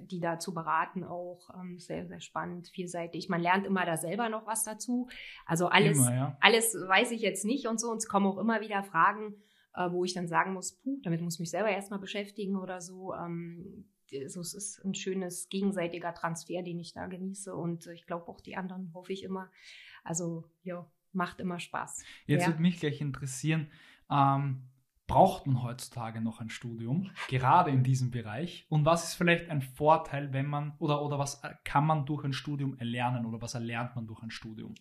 die 0.00 0.20
da 0.20 0.38
zu 0.38 0.54
beraten, 0.54 1.04
auch 1.04 1.50
ähm, 1.58 1.78
sehr, 1.78 2.06
sehr 2.06 2.20
spannend, 2.20 2.68
vielseitig. 2.68 3.28
Man 3.28 3.40
lernt 3.40 3.66
immer 3.66 3.84
da 3.86 3.96
selber 3.96 4.28
noch 4.28 4.46
was 4.46 4.64
dazu. 4.64 5.08
Also 5.46 5.68
alles, 5.68 5.98
immer, 5.98 6.14
ja. 6.14 6.36
alles 6.40 6.74
weiß 6.74 7.10
ich 7.12 7.22
jetzt 7.22 7.44
nicht 7.44 7.66
und 7.66 7.80
so. 7.80 7.90
Und 7.90 7.98
es 7.98 8.08
kommen 8.08 8.26
auch 8.26 8.38
immer 8.38 8.60
wieder 8.60 8.82
Fragen, 8.82 9.34
äh, 9.74 9.90
wo 9.90 10.04
ich 10.04 10.14
dann 10.14 10.28
sagen 10.28 10.54
muss, 10.54 10.72
puh, 10.72 11.00
damit 11.02 11.20
muss 11.20 11.34
ich 11.34 11.40
mich 11.40 11.50
selber 11.50 11.68
erstmal 11.68 12.00
beschäftigen 12.00 12.56
oder 12.56 12.80
so. 12.80 13.14
Ähm, 13.14 13.86
so, 14.26 14.40
es 14.40 14.54
ist 14.54 14.84
ein 14.84 14.94
schönes 14.94 15.48
gegenseitiger 15.48 16.14
Transfer, 16.14 16.62
den 16.62 16.78
ich 16.78 16.92
da 16.92 17.06
genieße. 17.06 17.54
Und 17.54 17.86
ich 17.88 18.06
glaube 18.06 18.28
auch 18.28 18.40
die 18.40 18.56
anderen 18.56 18.92
hoffe 18.94 19.12
ich 19.12 19.24
immer. 19.24 19.50
Also 20.04 20.44
ja, 20.62 20.86
macht 21.12 21.40
immer 21.40 21.58
Spaß. 21.58 22.04
Jetzt 22.26 22.42
ja. 22.42 22.48
würde 22.48 22.62
mich 22.62 22.78
gleich 22.78 23.00
interessieren, 23.00 23.70
ähm, 24.10 24.68
braucht 25.06 25.46
man 25.46 25.62
heutzutage 25.62 26.20
noch 26.20 26.40
ein 26.40 26.48
Studium, 26.48 27.10
gerade 27.28 27.70
in 27.70 27.82
diesem 27.82 28.10
Bereich? 28.10 28.66
Und 28.68 28.84
was 28.84 29.04
ist 29.04 29.14
vielleicht 29.14 29.50
ein 29.50 29.62
Vorteil, 29.62 30.32
wenn 30.32 30.46
man, 30.46 30.74
oder, 30.78 31.02
oder 31.02 31.18
was 31.18 31.42
kann 31.64 31.86
man 31.86 32.06
durch 32.06 32.24
ein 32.24 32.32
Studium 32.32 32.76
erlernen 32.78 33.26
oder 33.26 33.40
was 33.40 33.54
erlernt 33.54 33.96
man 33.96 34.06
durch 34.06 34.22
ein 34.22 34.30
Studium? 34.30 34.74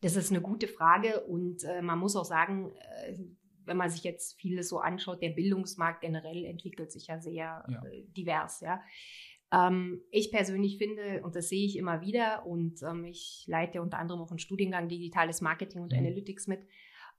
Das 0.00 0.16
ist 0.16 0.30
eine 0.30 0.40
gute 0.40 0.68
Frage 0.68 1.24
und 1.24 1.64
äh, 1.64 1.82
man 1.82 1.98
muss 1.98 2.16
auch 2.16 2.24
sagen, 2.24 2.70
äh, 3.06 3.18
wenn 3.66 3.76
man 3.76 3.90
sich 3.90 4.04
jetzt 4.04 4.40
vieles 4.40 4.68
so 4.68 4.78
anschaut, 4.78 5.22
der 5.22 5.30
Bildungsmarkt 5.30 6.00
generell 6.00 6.44
entwickelt 6.44 6.92
sich 6.92 7.08
ja 7.08 7.20
sehr 7.20 7.64
ja. 7.68 7.82
Äh, 7.84 8.04
divers, 8.16 8.60
ja. 8.60 8.80
Ähm, 9.52 10.02
ich 10.10 10.30
persönlich 10.30 10.78
finde, 10.78 11.22
und 11.22 11.36
das 11.36 11.48
sehe 11.48 11.64
ich 11.64 11.76
immer 11.76 12.00
wieder, 12.00 12.46
und 12.46 12.82
ähm, 12.82 13.04
ich 13.04 13.44
leite 13.46 13.80
unter 13.80 13.98
anderem 13.98 14.20
auch 14.20 14.30
einen 14.30 14.38
Studiengang 14.38 14.88
Digitales 14.88 15.40
Marketing 15.40 15.82
und 15.82 15.92
mhm. 15.92 15.98
Analytics 15.98 16.46
mit, 16.48 16.60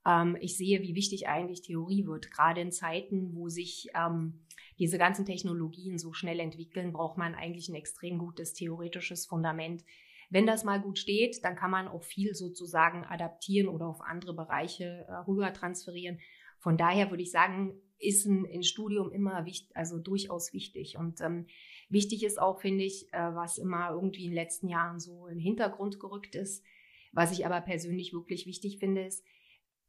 ähm, 0.05 0.37
ich 0.39 0.57
sehe, 0.57 0.81
wie 0.81 0.95
wichtig 0.95 1.27
eigentlich 1.27 1.61
Theorie 1.61 2.05
wird. 2.05 2.31
Gerade 2.31 2.61
in 2.61 2.71
Zeiten, 2.71 3.33
wo 3.33 3.49
sich 3.49 3.89
ähm, 3.95 4.45
diese 4.79 4.97
ganzen 4.97 5.25
Technologien 5.25 5.97
so 5.97 6.13
schnell 6.13 6.39
entwickeln, 6.39 6.93
braucht 6.93 7.17
man 7.17 7.35
eigentlich 7.35 7.69
ein 7.69 7.75
extrem 7.75 8.17
gutes 8.17 8.53
theoretisches 8.53 9.25
Fundament. 9.25 9.83
Wenn 10.29 10.45
das 10.45 10.63
mal 10.63 10.81
gut 10.81 10.99
steht, 10.99 11.43
dann 11.43 11.55
kann 11.55 11.71
man 11.71 11.87
auch 11.87 12.03
viel 12.03 12.35
sozusagen 12.35 13.05
adaptieren 13.05 13.69
oder 13.69 13.87
auf 13.87 14.01
andere 14.01 14.33
Bereiche 14.33 15.05
äh, 15.07 15.13
rüber 15.27 15.53
transferieren. 15.53 16.19
Von 16.59 16.77
daher 16.77 17.09
würde 17.09 17.23
ich 17.23 17.31
sagen, 17.31 17.79
ist 17.99 18.25
ein, 18.25 18.45
ein 18.45 18.63
Studium 18.63 19.11
immer 19.11 19.45
wichtig, 19.45 19.75
also 19.75 19.97
durchaus 19.97 20.53
wichtig. 20.53 20.97
Und 20.97 21.21
ähm, 21.21 21.47
wichtig 21.89 22.23
ist 22.23 22.39
auch, 22.39 22.59
finde 22.59 22.83
ich, 22.83 23.11
äh, 23.11 23.35
was 23.35 23.57
immer 23.57 23.91
irgendwie 23.91 24.25
in 24.25 24.31
den 24.31 24.35
letzten 24.35 24.67
Jahren 24.67 24.99
so 24.99 25.27
im 25.27 25.39
Hintergrund 25.39 25.99
gerückt 25.99 26.35
ist, 26.35 26.63
was 27.11 27.31
ich 27.31 27.45
aber 27.45 27.61
persönlich 27.61 28.13
wirklich 28.13 28.45
wichtig 28.45 28.77
finde, 28.79 29.05
ist, 29.05 29.23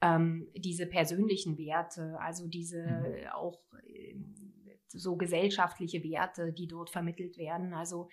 ähm, 0.01 0.49
diese 0.55 0.87
persönlichen 0.87 1.59
Werte, 1.59 2.19
also 2.21 2.47
diese 2.47 2.83
mhm. 2.83 3.29
auch 3.35 3.61
äh, 3.85 4.17
so 4.87 5.17
gesellschaftliche 5.17 6.03
Werte, 6.03 6.53
die 6.53 6.67
dort 6.67 6.91
vermittelt 6.91 7.37
werden, 7.37 7.75
also 7.75 8.09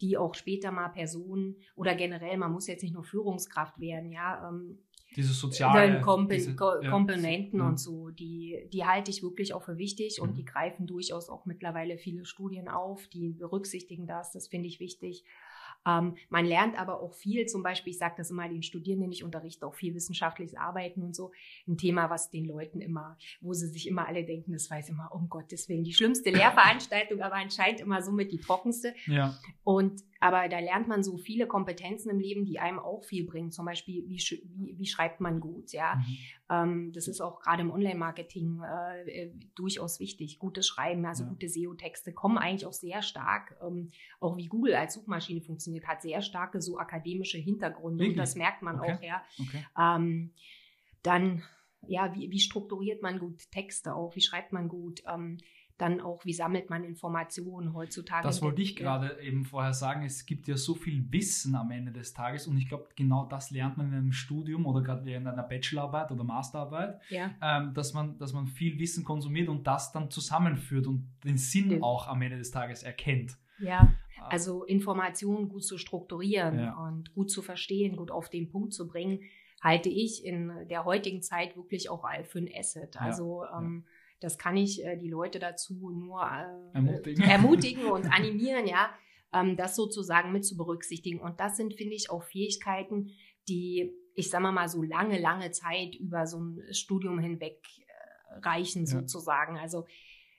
die 0.00 0.16
auch 0.16 0.34
später 0.34 0.70
mal 0.70 0.88
Personen 0.88 1.56
oder 1.74 1.94
generell, 1.94 2.36
man 2.36 2.52
muss 2.52 2.66
jetzt 2.66 2.82
nicht 2.82 2.94
nur 2.94 3.04
Führungskraft 3.04 3.78
werden, 3.80 4.12
ja, 4.12 4.48
ähm, 4.48 4.78
diese 5.16 5.32
sozialen 5.32 6.02
Komp 6.02 6.30
diese, 6.30 6.54
Komponenten 6.54 7.58
ja. 7.58 7.68
und 7.68 7.78
so, 7.78 8.10
die, 8.10 8.68
die 8.72 8.84
halte 8.84 9.10
ich 9.10 9.22
wirklich 9.22 9.54
auch 9.54 9.62
für 9.62 9.76
wichtig 9.76 10.20
und 10.20 10.32
mhm. 10.32 10.34
die 10.36 10.44
greifen 10.44 10.86
durchaus 10.86 11.28
auch 11.28 11.46
mittlerweile 11.46 11.98
viele 11.98 12.24
Studien 12.24 12.68
auf, 12.68 13.08
die 13.08 13.30
berücksichtigen 13.30 14.06
das, 14.06 14.32
das 14.32 14.48
finde 14.48 14.68
ich 14.68 14.80
wichtig. 14.80 15.24
Ähm, 15.86 16.16
man 16.28 16.44
lernt 16.44 16.78
aber 16.78 17.00
auch 17.00 17.14
viel, 17.14 17.46
zum 17.46 17.62
Beispiel, 17.62 17.92
ich 17.92 17.98
sage 17.98 18.14
das 18.18 18.30
immer 18.30 18.48
den 18.48 18.62
Studierenden, 18.62 19.10
ich 19.12 19.24
unterrichte 19.24 19.66
auch 19.66 19.74
viel 19.74 19.94
wissenschaftliches 19.94 20.56
Arbeiten 20.56 21.02
und 21.02 21.16
so, 21.16 21.32
ein 21.66 21.78
Thema, 21.78 22.10
was 22.10 22.30
den 22.30 22.44
Leuten 22.44 22.80
immer, 22.80 23.16
wo 23.40 23.52
sie 23.52 23.68
sich 23.68 23.88
immer 23.88 24.06
alle 24.06 24.24
denken, 24.24 24.52
das 24.52 24.70
weiß 24.70 24.90
immer, 24.90 25.10
um 25.12 25.28
Gottes 25.28 25.68
Willen, 25.68 25.84
die 25.84 25.94
schlimmste 25.94 26.30
Lehrveranstaltung, 26.30 27.22
aber 27.22 27.36
anscheinend 27.36 27.80
immer 27.80 28.02
somit 28.02 28.30
die 28.30 28.40
trockenste. 28.40 28.94
Ja. 29.06 29.34
Und 29.64 30.02
aber 30.20 30.48
da 30.48 30.58
lernt 30.58 30.86
man 30.86 31.02
so 31.02 31.16
viele 31.16 31.46
Kompetenzen 31.46 32.10
im 32.10 32.18
Leben, 32.18 32.44
die 32.44 32.58
einem 32.58 32.78
auch 32.78 33.04
viel 33.04 33.24
bringen. 33.24 33.50
Zum 33.50 33.64
Beispiel, 33.64 34.06
wie, 34.06 34.18
wie, 34.18 34.78
wie 34.78 34.86
schreibt 34.86 35.20
man 35.20 35.40
gut, 35.40 35.72
ja. 35.72 35.96
Mhm. 35.96 36.18
Ähm, 36.50 36.92
das 36.92 37.08
ist 37.08 37.22
auch 37.22 37.40
gerade 37.40 37.62
im 37.62 37.70
Online-Marketing 37.70 38.60
äh, 38.62 39.10
äh, 39.10 39.32
durchaus 39.54 39.98
wichtig. 39.98 40.38
Gutes 40.38 40.66
Schreiben, 40.66 41.06
also 41.06 41.24
ja. 41.24 41.30
gute 41.30 41.48
SEO-Texte 41.48 42.12
kommen 42.12 42.36
eigentlich 42.36 42.66
auch 42.66 42.74
sehr 42.74 43.00
stark, 43.00 43.56
ähm, 43.66 43.90
auch 44.20 44.36
wie 44.36 44.46
Google 44.46 44.74
als 44.74 44.92
Suchmaschine 44.92 45.40
funktioniert, 45.40 45.86
hat 45.88 46.02
sehr 46.02 46.20
starke 46.20 46.60
so 46.60 46.78
akademische 46.78 47.38
Hintergründe. 47.38 48.00
Wirklich? 48.00 48.10
Und 48.10 48.18
das 48.18 48.34
merkt 48.36 48.60
man 48.60 48.78
okay. 48.78 48.92
auch, 48.92 49.02
ja. 49.02 49.24
Okay. 49.40 49.64
Ähm, 49.78 50.32
dann, 51.02 51.42
ja, 51.86 52.14
wie, 52.14 52.30
wie 52.30 52.40
strukturiert 52.40 53.00
man 53.00 53.18
gut 53.18 53.50
Texte 53.50 53.94
auch? 53.94 54.14
Wie 54.14 54.20
schreibt 54.20 54.52
man 54.52 54.68
gut? 54.68 55.02
Ähm, 55.10 55.38
dann 55.80 56.00
auch, 56.00 56.24
wie 56.24 56.32
sammelt 56.32 56.70
man 56.70 56.84
Informationen 56.84 57.72
heutzutage. 57.72 58.22
Das 58.22 58.42
wollte 58.42 58.60
ich 58.62 58.76
gerade 58.76 59.18
eben 59.20 59.44
vorher 59.44 59.72
sagen. 59.72 60.04
Es 60.04 60.26
gibt 60.26 60.46
ja 60.48 60.56
so 60.56 60.74
viel 60.74 61.10
Wissen 61.12 61.54
am 61.54 61.70
Ende 61.70 61.92
des 61.92 62.12
Tages 62.12 62.46
und 62.46 62.56
ich 62.58 62.68
glaube, 62.68 62.88
genau 62.96 63.24
das 63.26 63.50
lernt 63.50 63.76
man 63.76 63.88
in 63.88 63.94
einem 63.94 64.12
Studium 64.12 64.66
oder 64.66 64.82
gerade 64.82 65.04
während 65.04 65.26
einer 65.26 65.42
Bachelorarbeit 65.42 66.10
oder 66.12 66.24
Masterarbeit, 66.24 67.00
ja. 67.08 67.30
ähm, 67.42 67.72
dass, 67.74 67.94
man, 67.94 68.18
dass 68.18 68.32
man 68.32 68.46
viel 68.46 68.78
Wissen 68.78 69.04
konsumiert 69.04 69.48
und 69.48 69.66
das 69.66 69.92
dann 69.92 70.10
zusammenführt 70.10 70.86
und 70.86 71.10
den 71.24 71.38
Sinn 71.38 71.70
ja. 71.70 71.82
auch 71.82 72.08
am 72.08 72.20
Ende 72.22 72.38
des 72.38 72.50
Tages 72.50 72.82
erkennt. 72.82 73.36
Ja, 73.58 73.92
ah. 74.20 74.28
also 74.28 74.64
Informationen 74.64 75.48
gut 75.48 75.64
zu 75.64 75.78
strukturieren 75.78 76.58
ja. 76.58 76.74
und 76.76 77.14
gut 77.14 77.30
zu 77.30 77.42
verstehen, 77.42 77.96
gut 77.96 78.10
auf 78.10 78.28
den 78.28 78.50
Punkt 78.50 78.72
zu 78.72 78.88
bringen, 78.88 79.20
halte 79.62 79.88
ich 79.88 80.24
in 80.24 80.52
der 80.68 80.84
heutigen 80.84 81.22
Zeit 81.22 81.56
wirklich 81.56 81.90
auch 81.90 82.06
für 82.24 82.38
ein 82.38 82.48
Asset. 82.54 83.00
Also 83.00 83.44
ähm, 83.54 83.84
das 84.20 84.38
kann 84.38 84.56
ich 84.56 84.84
äh, 84.84 84.96
die 84.96 85.08
Leute 85.08 85.38
dazu 85.38 85.90
nur 85.90 86.22
äh, 86.22 86.74
ermutigen. 86.74 87.24
ermutigen 87.24 87.84
und 87.90 88.06
animieren, 88.06 88.66
ja, 88.66 88.90
ähm, 89.32 89.56
das 89.56 89.76
sozusagen 89.76 90.32
mit 90.32 90.44
zu 90.44 90.56
berücksichtigen. 90.56 91.20
Und 91.20 91.40
das 91.40 91.56
sind, 91.56 91.74
finde 91.74 91.94
ich, 91.94 92.10
auch 92.10 92.22
Fähigkeiten, 92.22 93.10
die, 93.48 93.92
ich 94.14 94.30
sage 94.30 94.50
mal, 94.52 94.68
so 94.68 94.82
lange, 94.82 95.18
lange 95.18 95.50
Zeit 95.50 95.94
über 95.94 96.26
so 96.26 96.40
ein 96.40 96.60
Studium 96.72 97.18
hinweg 97.18 97.62
äh, 97.78 98.38
reichen, 98.40 98.82
ja. 98.82 98.86
sozusagen. 98.86 99.56
Also 99.56 99.86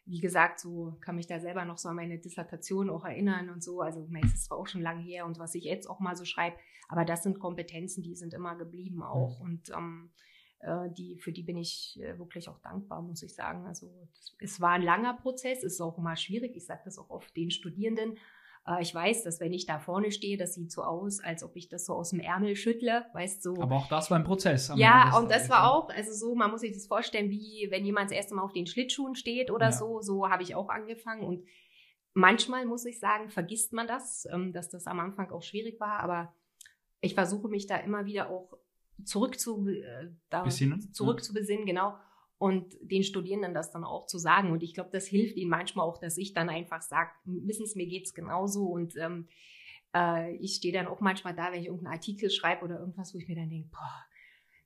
wie 0.05 0.19
gesagt, 0.19 0.59
so 0.59 0.97
kann 1.01 1.15
mich 1.15 1.27
da 1.27 1.39
selber 1.39 1.63
noch 1.63 1.77
so 1.77 1.89
an 1.89 1.95
meine 1.95 2.19
Dissertation 2.19 2.89
auch 2.89 3.05
erinnern 3.05 3.49
und 3.49 3.63
so. 3.63 3.81
Also, 3.81 4.07
es 4.25 4.33
ist 4.33 4.45
zwar 4.45 4.57
auch 4.57 4.67
schon 4.67 4.81
lange 4.81 5.03
her 5.03 5.25
und 5.25 5.39
was 5.39 5.55
ich 5.55 5.63
jetzt 5.63 5.87
auch 5.87 5.99
mal 5.99 6.15
so 6.15 6.25
schreibe, 6.25 6.57
aber 6.89 7.05
das 7.05 7.23
sind 7.23 7.39
Kompetenzen, 7.39 8.03
die 8.03 8.15
sind 8.15 8.33
immer 8.33 8.55
geblieben 8.55 9.03
auch. 9.03 9.39
Mhm. 9.39 9.45
Und 9.45 9.69
ähm, 9.69 10.11
äh, 10.15 10.30
die, 10.89 11.17
für 11.17 11.31
die 11.31 11.43
bin 11.43 11.57
ich 11.57 11.99
äh, 12.01 12.17
wirklich 12.19 12.47
auch 12.49 12.59
dankbar, 12.59 13.01
muss 13.01 13.23
ich 13.23 13.33
sagen. 13.33 13.65
Also 13.65 13.91
es 14.39 14.61
war 14.61 14.71
ein 14.71 14.83
langer 14.83 15.15
Prozess, 15.15 15.63
ist 15.63 15.81
auch 15.81 15.97
immer 15.97 16.15
schwierig. 16.15 16.55
Ich 16.55 16.65
sage 16.65 16.81
das 16.85 16.97
auch 16.97 17.09
oft 17.09 17.35
den 17.35 17.51
Studierenden. 17.51 18.17
Äh, 18.67 18.81
ich 18.81 18.93
weiß, 18.93 19.23
dass 19.23 19.39
wenn 19.39 19.53
ich 19.53 19.65
da 19.65 19.79
vorne 19.79 20.11
stehe, 20.11 20.37
das 20.37 20.53
sieht 20.53 20.71
so 20.71 20.83
aus, 20.83 21.19
als 21.19 21.43
ob 21.43 21.55
ich 21.55 21.69
das 21.69 21.85
so 21.85 21.93
aus 21.93 22.11
dem 22.11 22.19
Ärmel 22.19 22.55
schüttle, 22.55 23.05
weißt 23.13 23.43
du. 23.45 23.55
So. 23.55 23.61
Aber 23.61 23.75
auch 23.75 23.87
das 23.87 24.11
war 24.11 24.19
ein 24.19 24.23
Prozess. 24.23 24.71
Ja, 24.75 25.17
und 25.17 25.31
das 25.31 25.49
war 25.49 25.71
auch, 25.71 25.89
also 25.89 26.13
so, 26.13 26.35
man 26.35 26.51
muss 26.51 26.61
sich 26.61 26.73
das 26.73 26.87
vorstellen, 26.87 27.29
wie 27.29 27.67
wenn 27.71 27.85
jemand 27.85 28.11
das 28.11 28.17
erste 28.17 28.35
Mal 28.35 28.43
auf 28.43 28.53
den 28.53 28.67
Schlittschuhen 28.67 29.15
steht 29.15 29.51
oder 29.51 29.67
ja. 29.67 29.71
so. 29.71 30.01
So 30.01 30.29
habe 30.29 30.43
ich 30.43 30.55
auch 30.55 30.69
angefangen 30.69 31.23
und 31.23 31.43
manchmal 32.13 32.65
muss 32.65 32.85
ich 32.85 32.99
sagen, 32.99 33.29
vergisst 33.29 33.73
man 33.73 33.87
das, 33.87 34.27
ähm, 34.31 34.53
dass 34.53 34.69
das 34.69 34.85
am 34.85 34.99
Anfang 34.99 35.31
auch 35.31 35.43
schwierig 35.43 35.79
war, 35.79 35.99
aber 35.99 36.33
ich 37.01 37.15
versuche 37.15 37.47
mich 37.47 37.65
da 37.65 37.77
immer 37.77 38.05
wieder 38.05 38.29
auch 38.29 38.53
zurück 39.05 39.39
zu, 39.39 39.67
äh, 39.67 40.09
da, 40.29 40.47
zurück 40.49 41.19
ja. 41.19 41.23
zu 41.23 41.33
besinnen, 41.33 41.65
genau. 41.65 41.95
Und 42.37 42.75
den 42.81 43.03
Studierenden 43.03 43.53
das 43.53 43.71
dann 43.71 43.83
auch 43.83 44.07
zu 44.07 44.17
sagen. 44.17 44.51
Und 44.51 44.63
ich 44.63 44.73
glaube, 44.73 44.89
das 44.91 45.05
hilft 45.05 45.37
ihnen 45.37 45.51
manchmal 45.51 45.85
auch, 45.85 45.99
dass 45.99 46.17
ich 46.17 46.33
dann 46.33 46.49
einfach 46.49 46.81
sage, 46.81 47.11
wissen 47.25 47.67
Sie, 47.67 47.77
mir 47.77 47.87
geht's 47.87 48.15
genauso. 48.15 48.65
Und 48.65 48.95
ähm, 48.97 49.27
äh, 49.93 50.35
ich 50.37 50.55
stehe 50.55 50.73
dann 50.73 50.87
auch 50.87 51.01
manchmal 51.01 51.35
da, 51.35 51.51
wenn 51.51 51.61
ich 51.61 51.67
irgendeinen 51.67 51.93
Artikel 51.93 52.31
schreibe 52.31 52.65
oder 52.65 52.79
irgendwas, 52.79 53.13
wo 53.13 53.19
ich 53.19 53.27
mir 53.27 53.35
dann 53.35 53.49
denke, 53.49 53.69
boah, 53.69 54.05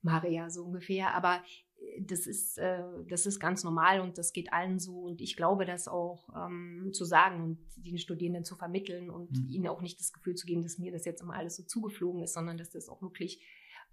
Maria, 0.00 0.48
so 0.48 0.64
ungefähr. 0.64 1.14
Aber 1.14 1.42
äh, 1.78 2.02
das 2.02 2.26
ist, 2.26 2.58
äh, 2.58 2.82
das 3.08 3.26
ist 3.26 3.40
ganz 3.40 3.64
normal 3.64 4.00
und 4.00 4.16
das 4.16 4.32
geht 4.32 4.52
allen 4.52 4.78
so. 4.78 5.00
Und 5.00 5.20
ich 5.20 5.36
glaube, 5.36 5.66
das 5.66 5.88
auch 5.88 6.28
ähm, 6.34 6.90
zu 6.92 7.04
sagen 7.04 7.42
und 7.42 7.58
den 7.76 7.98
Studierenden 7.98 8.44
zu 8.44 8.56
vermitteln 8.56 9.10
und 9.10 9.32
mhm. 9.32 9.48
ihnen 9.50 9.68
auch 9.68 9.82
nicht 9.82 10.00
das 10.00 10.12
Gefühl 10.12 10.34
zu 10.34 10.46
geben, 10.46 10.62
dass 10.62 10.78
mir 10.78 10.92
das 10.92 11.04
jetzt 11.04 11.20
immer 11.20 11.34
alles 11.34 11.56
so 11.56 11.64
zugeflogen 11.64 12.22
ist, 12.22 12.34
sondern 12.34 12.56
dass 12.56 12.70
das 12.70 12.88
auch 12.88 13.02
wirklich 13.02 13.44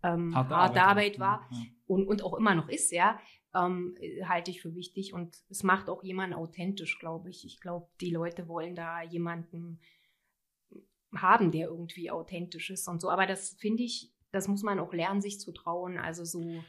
ähm, 0.03 0.35
harte, 0.35 0.55
harte 0.55 0.81
Arbeit, 0.81 1.19
Arbeit 1.19 1.19
war 1.19 1.47
ja. 1.51 1.65
und, 1.87 2.07
und 2.07 2.23
auch 2.23 2.35
immer 2.35 2.55
noch 2.55 2.69
ist, 2.69 2.91
ja, 2.91 3.19
ähm, 3.55 3.95
halte 4.25 4.51
ich 4.51 4.61
für 4.61 4.75
wichtig. 4.75 5.13
Und 5.13 5.37
es 5.49 5.63
macht 5.63 5.89
auch 5.89 6.03
jemanden 6.03 6.35
authentisch, 6.35 6.99
glaube 6.99 7.29
ich. 7.29 7.45
Ich 7.45 7.59
glaube, 7.59 7.87
die 8.01 8.11
Leute 8.11 8.47
wollen 8.47 8.75
da 8.75 9.01
jemanden 9.01 9.79
haben, 11.15 11.51
der 11.51 11.67
irgendwie 11.67 12.09
authentisch 12.11 12.69
ist 12.69 12.87
und 12.87 13.01
so. 13.01 13.09
Aber 13.09 13.27
das 13.27 13.55
finde 13.59 13.83
ich, 13.83 14.11
das 14.31 14.47
muss 14.47 14.63
man 14.63 14.79
auch 14.79 14.93
lernen, 14.93 15.21
sich 15.21 15.39
zu 15.39 15.51
trauen. 15.51 15.97
Also 15.97 16.25
so 16.25 16.63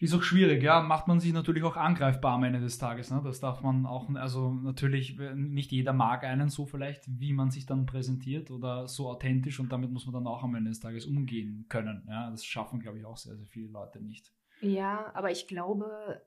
Ist 0.00 0.14
auch 0.14 0.22
schwierig, 0.22 0.62
ja. 0.62 0.80
Macht 0.80 1.08
man 1.08 1.18
sich 1.18 1.32
natürlich 1.32 1.64
auch 1.64 1.76
angreifbar 1.76 2.34
am 2.34 2.44
Ende 2.44 2.60
des 2.60 2.78
Tages. 2.78 3.10
Ne? 3.10 3.20
Das 3.24 3.40
darf 3.40 3.62
man 3.62 3.84
auch, 3.84 4.08
also 4.14 4.50
natürlich, 4.50 5.18
nicht 5.34 5.72
jeder 5.72 5.92
mag 5.92 6.24
einen 6.24 6.48
so 6.48 6.66
vielleicht, 6.66 7.04
wie 7.08 7.32
man 7.32 7.50
sich 7.50 7.66
dann 7.66 7.86
präsentiert 7.86 8.50
oder 8.50 8.86
so 8.86 9.08
authentisch 9.08 9.58
und 9.58 9.72
damit 9.72 9.90
muss 9.90 10.06
man 10.06 10.14
dann 10.14 10.26
auch 10.26 10.44
am 10.44 10.54
Ende 10.54 10.70
des 10.70 10.80
Tages 10.80 11.06
umgehen 11.06 11.66
können. 11.68 12.06
Ja? 12.08 12.30
Das 12.30 12.44
schaffen, 12.44 12.80
glaube 12.80 12.98
ich, 12.98 13.04
auch 13.04 13.16
sehr, 13.16 13.36
sehr 13.36 13.46
viele 13.46 13.68
Leute 13.68 14.00
nicht. 14.00 14.32
Ja, 14.60 15.10
aber 15.14 15.30
ich 15.30 15.46
glaube, 15.46 16.22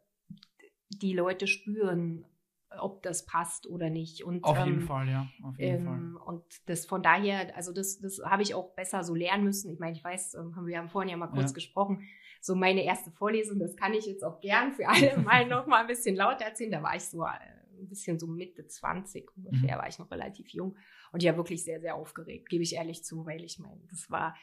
die 0.90 1.13
Leute 1.13 1.48
spüren, 1.48 2.25
ob 2.80 3.04
das 3.04 3.25
passt 3.25 3.68
oder 3.68 3.90
nicht. 3.90 4.24
Und, 4.24 4.44
auf 4.44 4.58
jeden 4.58 4.82
ähm, 4.82 4.88
Fall, 4.88 5.10
ja. 5.10 5.28
Auf 5.44 5.60
jeden 5.60 5.88
ähm, 5.88 6.18
Fall. 6.18 6.34
Und 6.34 6.44
das 6.68 6.86
von 6.86 7.04
daher, 7.04 7.56
also 7.56 7.74
das, 7.74 8.00
das 8.00 8.22
habe 8.24 8.44
ich 8.44 8.56
auch 8.56 8.74
besser 8.75 9.04
so 9.04 9.13
lernen 9.13 9.44
müssen. 9.44 9.72
Ich 9.72 9.80
meine, 9.80 9.96
ich 9.96 10.04
weiß, 10.04 10.36
ähm, 10.36 10.56
haben 10.56 10.68
wir 10.68 10.78
haben 10.78 10.90
vorhin 10.90 11.10
ja 11.10 11.18
mal 11.18 11.28
kurz 11.28 11.51
ja. 11.51 11.56
gesprochen, 11.56 12.04
so 12.40 12.56
meine 12.56 12.84
erste 12.84 13.12
Vorlesung, 13.12 13.60
das 13.60 13.75
kann 13.75 13.94
ich 13.94 14.06
jetzt 14.06 14.24
auch 14.24 14.40
gern 14.40 14.72
für 14.72 14.88
alle 14.88 15.18
mal 15.24 15.48
noch 15.48 15.68
mal 15.68 15.82
ein 15.82 15.88
bisschen 15.88 16.16
lauter 16.16 16.46
erzählen. 16.46 16.72
Da 16.72 16.84
war 16.84 16.96
ich 16.96 17.04
so 17.04 17.24
äh, 17.24 17.30
ein 17.80 17.90
bisschen 17.90 18.20
so 18.20 18.28
Mitte 18.28 18.66
20 18.66 19.30
ungefähr, 19.36 19.75
mhm. 19.75 19.82
war 19.82 19.88
ich 19.88 20.00
noch 20.00 20.10
relativ 20.12 20.50
jung 20.50 20.78
und 21.12 21.24
ja 21.24 21.36
wirklich 21.36 21.63
sehr, 21.63 21.82
sehr 21.82 21.96
aufgeregt, 21.96 22.50
gebe 22.50 22.63
ich 22.63 22.75
ehrlich 22.75 23.04
zu, 23.04 23.25
weil 23.25 23.44
ich 23.44 23.60
meine, 23.60 23.82
das 23.90 24.10
war 24.10 24.36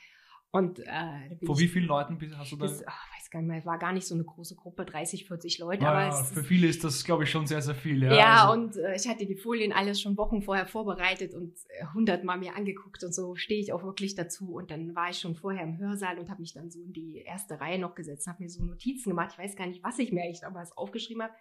und 0.50 0.78
äh, 0.78 1.36
Vor 1.44 1.58
wie 1.58 1.68
vielen 1.68 1.86
Leuten 1.86 2.18
hast 2.36 2.52
du 2.52 2.56
da? 2.56 2.66
Das, 2.66 2.82
ach, 2.86 3.06
weiß 3.14 3.30
gar 3.30 3.40
nicht 3.40 3.48
mehr, 3.48 3.64
war 3.66 3.78
gar 3.78 3.92
nicht 3.92 4.06
so 4.06 4.14
eine 4.14 4.24
große 4.24 4.56
Gruppe, 4.56 4.86
30, 4.86 5.26
40 5.26 5.58
Leute. 5.58 5.82
Ja, 5.82 5.92
aber 5.92 6.24
für 6.24 6.42
viele 6.42 6.66
ist 6.66 6.84
das, 6.84 7.04
glaube 7.04 7.24
ich, 7.24 7.30
schon 7.30 7.46
sehr, 7.46 7.60
sehr 7.60 7.74
viel. 7.74 8.02
Ja, 8.02 8.14
ja 8.14 8.48
also. 8.48 8.52
und 8.54 8.76
äh, 8.76 8.96
ich 8.96 9.06
hatte 9.06 9.26
die 9.26 9.36
Folien 9.36 9.72
alles 9.72 10.00
schon 10.00 10.16
Wochen 10.16 10.40
vorher 10.40 10.66
vorbereitet 10.66 11.34
und 11.34 11.52
äh, 11.68 11.84
hundertmal 11.92 12.38
mir 12.38 12.56
angeguckt 12.56 13.04
und 13.04 13.14
so 13.14 13.34
stehe 13.34 13.60
ich 13.60 13.74
auch 13.74 13.82
wirklich 13.82 14.14
dazu. 14.14 14.54
Und 14.54 14.70
dann 14.70 14.94
war 14.94 15.10
ich 15.10 15.18
schon 15.18 15.34
vorher 15.34 15.64
im 15.64 15.76
Hörsaal 15.76 16.18
und 16.18 16.30
habe 16.30 16.40
mich 16.40 16.54
dann 16.54 16.70
so 16.70 16.80
in 16.80 16.94
die 16.94 17.18
erste 17.18 17.60
Reihe 17.60 17.78
noch 17.78 17.94
gesetzt, 17.94 18.26
habe 18.26 18.42
mir 18.42 18.48
so 18.48 18.64
Notizen 18.64 19.10
gemacht. 19.10 19.32
Ich 19.32 19.38
weiß 19.38 19.54
gar 19.54 19.66
nicht, 19.66 19.84
was 19.84 19.98
ich 19.98 20.12
mir 20.12 20.22
eigentlich 20.22 20.40
damals 20.40 20.74
aufgeschrieben 20.76 21.24
habe. 21.24 21.34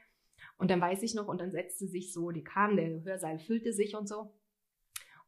Und 0.58 0.70
dann 0.70 0.82
weiß 0.82 1.02
ich 1.04 1.16
noch, 1.16 1.28
und 1.28 1.40
dann 1.40 1.52
setzte 1.52 1.88
sich 1.88 2.12
so, 2.12 2.32
die 2.32 2.44
kam, 2.44 2.76
der 2.76 3.04
Hörsaal 3.04 3.40
füllte 3.40 3.72
sich 3.72 3.96
und 3.96 4.08
so. 4.10 4.34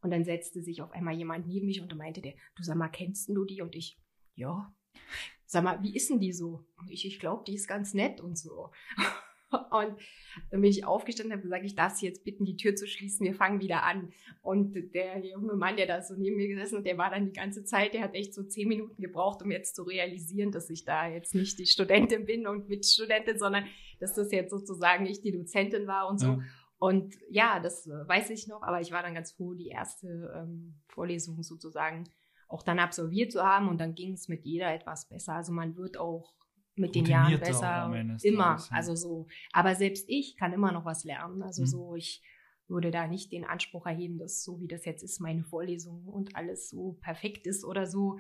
Und 0.01 0.11
dann 0.11 0.23
setzte 0.23 0.61
sich 0.61 0.81
auf 0.81 0.91
einmal 0.91 1.15
jemand 1.15 1.47
neben 1.47 1.65
mich 1.65 1.81
und 1.81 1.95
meinte 1.95 2.21
der, 2.21 2.33
du 2.55 2.63
sag 2.63 2.75
mal, 2.75 2.89
kennst 2.89 3.29
du 3.29 3.45
die? 3.45 3.61
Und 3.61 3.75
ich, 3.75 3.99
ja. 4.35 4.73
Sag 5.45 5.63
mal, 5.63 5.81
wie 5.81 5.95
ist 5.95 6.09
denn 6.09 6.19
die 6.19 6.31
so? 6.31 6.65
Und 6.77 6.89
ich, 6.89 7.05
ich 7.05 7.19
glaube, 7.19 7.43
die 7.45 7.55
ist 7.55 7.67
ganz 7.67 7.93
nett 7.93 8.21
und 8.21 8.37
so. 8.37 8.71
Und 9.51 9.95
dann 10.51 10.61
bin 10.61 10.69
ich 10.69 10.85
aufgestanden 10.85 11.31
und 11.31 11.37
habe 11.37 11.43
gesagt, 11.43 11.65
ich 11.65 11.75
darf 11.75 11.95
Sie 11.95 12.05
jetzt 12.05 12.23
bitten, 12.23 12.45
die 12.45 12.55
Tür 12.55 12.75
zu 12.75 12.85
schließen, 12.85 13.25
wir 13.25 13.33
fangen 13.33 13.59
wieder 13.59 13.83
an. 13.83 14.11
Und 14.41 14.75
der 14.93 15.25
junge 15.25 15.55
Mann, 15.55 15.75
der 15.75 15.87
da 15.87 16.01
so 16.03 16.13
neben 16.15 16.37
mir 16.37 16.47
gesessen 16.47 16.77
hat, 16.79 16.85
der 16.85 16.97
war 16.97 17.09
dann 17.09 17.25
die 17.25 17.33
ganze 17.33 17.63
Zeit, 17.63 17.95
der 17.95 18.01
hat 18.01 18.13
echt 18.13 18.33
so 18.33 18.43
zehn 18.43 18.67
Minuten 18.67 19.01
gebraucht, 19.01 19.41
um 19.41 19.49
jetzt 19.49 19.75
zu 19.75 19.83
realisieren, 19.83 20.51
dass 20.51 20.69
ich 20.69 20.85
da 20.85 21.07
jetzt 21.07 21.33
nicht 21.33 21.57
die 21.57 21.65
Studentin 21.65 22.25
bin 22.25 22.45
und 22.45 22.69
Mitstudentin, 22.69 23.39
sondern 23.39 23.65
dass 23.99 24.13
das 24.13 24.31
jetzt 24.31 24.51
sozusagen 24.51 25.07
ich 25.07 25.21
die 25.21 25.31
Dozentin 25.31 25.87
war 25.87 26.07
und 26.07 26.19
so. 26.19 26.27
Ja. 26.27 26.39
Und 26.79 27.15
ja, 27.29 27.59
das 27.59 27.85
äh, 27.87 28.07
weiß 28.07 28.29
ich 28.29 28.47
noch, 28.47 28.63
aber 28.63 28.79
ich 28.79 28.91
war 28.91 29.03
dann 29.03 29.13
ganz 29.13 29.33
froh, 29.33 29.53
die 29.53 29.67
erste 29.67 30.33
ähm, 30.35 30.81
Vorlesung 30.87 31.43
sozusagen 31.43 32.05
auch 32.47 32.63
dann 32.63 32.79
absolviert 32.79 33.31
zu 33.31 33.43
haben 33.43 33.67
und 33.67 33.79
dann 33.79 33.93
ging 33.93 34.13
es 34.13 34.27
mit 34.27 34.45
jeder 34.45 34.73
etwas 34.73 35.07
besser. 35.07 35.33
Also 35.33 35.51
man 35.51 35.75
wird 35.75 35.97
auch 35.97 36.33
mit 36.75 36.95
den 36.95 37.05
Jahren 37.05 37.37
besser. 37.39 37.93
Immer. 38.23 38.43
Tages, 38.43 38.69
ja. 38.69 38.75
Also 38.75 38.95
so. 38.95 39.27
Aber 39.51 39.75
selbst 39.75 40.05
ich 40.07 40.37
kann 40.37 40.53
immer 40.53 40.71
noch 40.71 40.85
was 40.85 41.03
lernen. 41.03 41.43
Also 41.43 41.63
mhm. 41.63 41.67
so, 41.67 41.95
ich 41.95 42.23
würde 42.67 42.91
da 42.91 43.07
nicht 43.07 43.31
den 43.33 43.43
Anspruch 43.43 43.85
erheben, 43.85 44.17
dass 44.17 44.43
so 44.43 44.61
wie 44.61 44.67
das 44.67 44.85
jetzt 44.85 45.03
ist, 45.03 45.19
meine 45.19 45.43
Vorlesung 45.43 46.05
und 46.05 46.35
alles 46.35 46.69
so 46.69 46.97
perfekt 47.01 47.45
ist 47.45 47.65
oder 47.65 47.85
so 47.85 48.17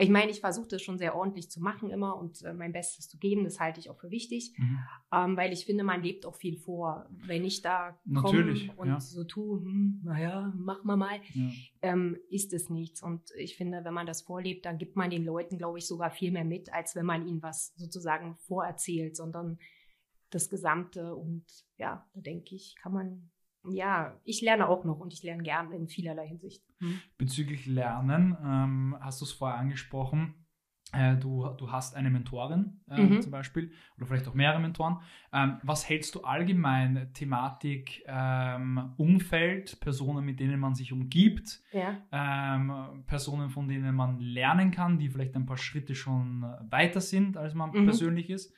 ich 0.00 0.10
meine, 0.10 0.30
ich 0.30 0.40
versuche 0.40 0.68
das 0.68 0.80
schon 0.80 0.96
sehr 0.96 1.16
ordentlich 1.16 1.50
zu 1.50 1.60
machen 1.60 1.90
immer 1.90 2.16
und 2.16 2.42
äh, 2.42 2.52
mein 2.52 2.72
Bestes 2.72 3.08
zu 3.08 3.18
geben. 3.18 3.42
Das 3.42 3.58
halte 3.58 3.80
ich 3.80 3.90
auch 3.90 3.98
für 3.98 4.12
wichtig, 4.12 4.52
mhm. 4.56 4.78
ähm, 5.12 5.36
weil 5.36 5.52
ich 5.52 5.66
finde, 5.66 5.82
man 5.82 6.04
lebt 6.04 6.24
auch 6.24 6.36
viel 6.36 6.56
vor. 6.56 7.08
Wenn 7.10 7.44
ich 7.44 7.62
da 7.62 7.98
komme 8.14 8.54
und 8.76 8.88
ja. 8.88 9.00
so 9.00 9.24
tue, 9.24 9.60
hm, 9.60 10.00
naja, 10.04 10.52
mach 10.56 10.84
mal 10.84 10.96
mal, 10.96 11.20
ja. 11.34 11.50
ähm, 11.82 12.16
ist 12.30 12.52
es 12.52 12.70
nichts. 12.70 13.02
Und 13.02 13.32
ich 13.36 13.56
finde, 13.56 13.84
wenn 13.84 13.94
man 13.94 14.06
das 14.06 14.22
vorlebt, 14.22 14.66
dann 14.66 14.78
gibt 14.78 14.94
man 14.94 15.10
den 15.10 15.24
Leuten, 15.24 15.58
glaube 15.58 15.78
ich, 15.78 15.86
sogar 15.88 16.12
viel 16.12 16.30
mehr 16.30 16.44
mit, 16.44 16.72
als 16.72 16.94
wenn 16.94 17.06
man 17.06 17.26
ihnen 17.26 17.42
was 17.42 17.74
sozusagen 17.74 18.36
vorerzählt, 18.46 19.16
sondern 19.16 19.58
das 20.30 20.48
Gesamte. 20.48 21.16
Und 21.16 21.44
ja, 21.76 22.08
da 22.14 22.20
denke 22.20 22.54
ich, 22.54 22.76
kann 22.76 22.92
man 22.92 23.30
ja, 23.68 24.18
ich 24.24 24.40
lerne 24.40 24.68
auch 24.68 24.84
noch 24.84 25.00
und 25.00 25.12
ich 25.12 25.22
lerne 25.22 25.42
gern 25.42 25.72
in 25.72 25.88
vielerlei 25.88 26.28
Hinsicht. 26.28 26.62
Hm. 26.78 27.00
Bezüglich 27.16 27.66
Lernen, 27.66 28.36
ähm, 28.42 28.96
hast 29.00 29.20
du 29.20 29.24
es 29.24 29.32
vorher 29.32 29.58
angesprochen, 29.58 30.34
äh, 30.92 31.16
du, 31.16 31.46
du 31.58 31.70
hast 31.70 31.94
eine 31.96 32.08
Mentorin 32.08 32.80
äh, 32.88 33.02
mhm. 33.02 33.20
zum 33.20 33.30
Beispiel 33.30 33.72
oder 33.96 34.06
vielleicht 34.06 34.26
auch 34.26 34.32
mehrere 34.32 34.58
Mentoren. 34.58 34.98
Ähm, 35.34 35.58
was 35.62 35.86
hältst 35.86 36.14
du 36.14 36.22
allgemein 36.22 37.10
Thematik 37.12 38.02
ähm, 38.06 38.94
Umfeld, 38.96 39.80
Personen, 39.80 40.24
mit 40.24 40.40
denen 40.40 40.58
man 40.58 40.74
sich 40.74 40.92
umgibt, 40.92 41.60
ja. 41.72 41.98
ähm, 42.10 43.04
Personen, 43.06 43.50
von 43.50 43.68
denen 43.68 43.94
man 43.94 44.18
lernen 44.18 44.70
kann, 44.70 44.98
die 44.98 45.10
vielleicht 45.10 45.36
ein 45.36 45.44
paar 45.44 45.58
Schritte 45.58 45.94
schon 45.94 46.42
weiter 46.70 47.02
sind, 47.02 47.36
als 47.36 47.52
man 47.52 47.70
mhm. 47.70 47.84
persönlich 47.84 48.30
ist? 48.30 48.54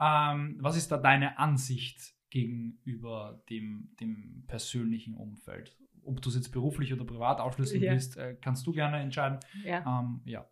Ähm, 0.00 0.56
was 0.60 0.78
ist 0.78 0.90
da 0.90 0.96
deine 0.96 1.38
Ansicht 1.38 2.13
gegenüber 2.34 3.44
dem, 3.48 3.94
dem 4.00 4.42
persönlichen 4.48 5.14
Umfeld. 5.14 5.78
Ob 6.02 6.20
du 6.20 6.30
es 6.30 6.34
jetzt 6.34 6.50
beruflich 6.50 6.92
oder 6.92 7.04
privat 7.04 7.38
aufschlüsseln 7.38 7.80
ja. 7.80 7.92
willst, 7.92 8.16
äh, 8.16 8.36
kannst 8.42 8.66
du 8.66 8.72
gerne 8.72 8.98
entscheiden. 8.98 9.38
Ja. 9.64 10.00
Ähm, 10.00 10.20
ja. 10.24 10.50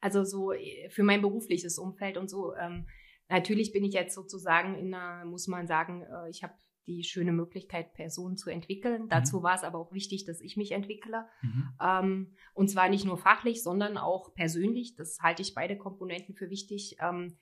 Also 0.00 0.24
so 0.24 0.52
äh, 0.52 0.90
für 0.90 1.04
mein 1.04 1.22
berufliches 1.22 1.78
Umfeld 1.78 2.16
und 2.16 2.28
so. 2.28 2.56
Ähm, 2.56 2.88
natürlich 3.28 3.72
bin 3.72 3.84
ich 3.84 3.94
jetzt 3.94 4.12
sozusagen 4.12 4.74
in 4.74 4.92
einer, 4.92 5.24
muss 5.24 5.46
man 5.46 5.68
sagen, 5.68 6.02
äh, 6.02 6.28
ich 6.28 6.42
habe 6.42 6.54
die 6.88 7.04
schöne 7.04 7.30
Möglichkeit, 7.30 7.94
Personen 7.94 8.36
zu 8.36 8.50
entwickeln. 8.50 9.04
Mhm. 9.04 9.08
Dazu 9.08 9.44
war 9.44 9.54
es 9.54 9.62
aber 9.62 9.78
auch 9.78 9.92
wichtig, 9.92 10.24
dass 10.24 10.40
ich 10.40 10.56
mich 10.56 10.72
entwickle. 10.72 11.26
Mhm. 11.42 11.68
Ähm, 11.80 12.34
und 12.54 12.70
zwar 12.70 12.88
nicht 12.88 13.04
nur 13.04 13.18
fachlich, 13.18 13.62
sondern 13.62 13.96
auch 13.96 14.34
persönlich. 14.34 14.96
Das 14.96 15.20
halte 15.20 15.42
ich 15.42 15.54
beide 15.54 15.78
Komponenten 15.78 16.34
für 16.34 16.50
wichtig. 16.50 16.96
Ähm, 17.00 17.38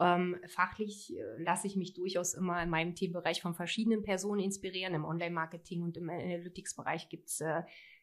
ähm, 0.00 0.36
fachlich 0.46 1.16
äh, 1.16 1.42
lasse 1.42 1.66
ich 1.66 1.76
mich 1.76 1.94
durchaus 1.94 2.34
immer 2.34 2.62
in 2.62 2.70
meinem 2.70 2.94
Themenbereich 2.94 3.42
von 3.42 3.54
verschiedenen 3.54 4.02
Personen 4.02 4.40
inspirieren. 4.40 4.94
Im 4.94 5.04
Online-Marketing 5.04 5.82
und 5.82 5.96
im 5.96 6.08
Analytics-Bereich 6.08 7.08
gibt 7.08 7.28
es 7.28 7.40
äh, 7.40 7.62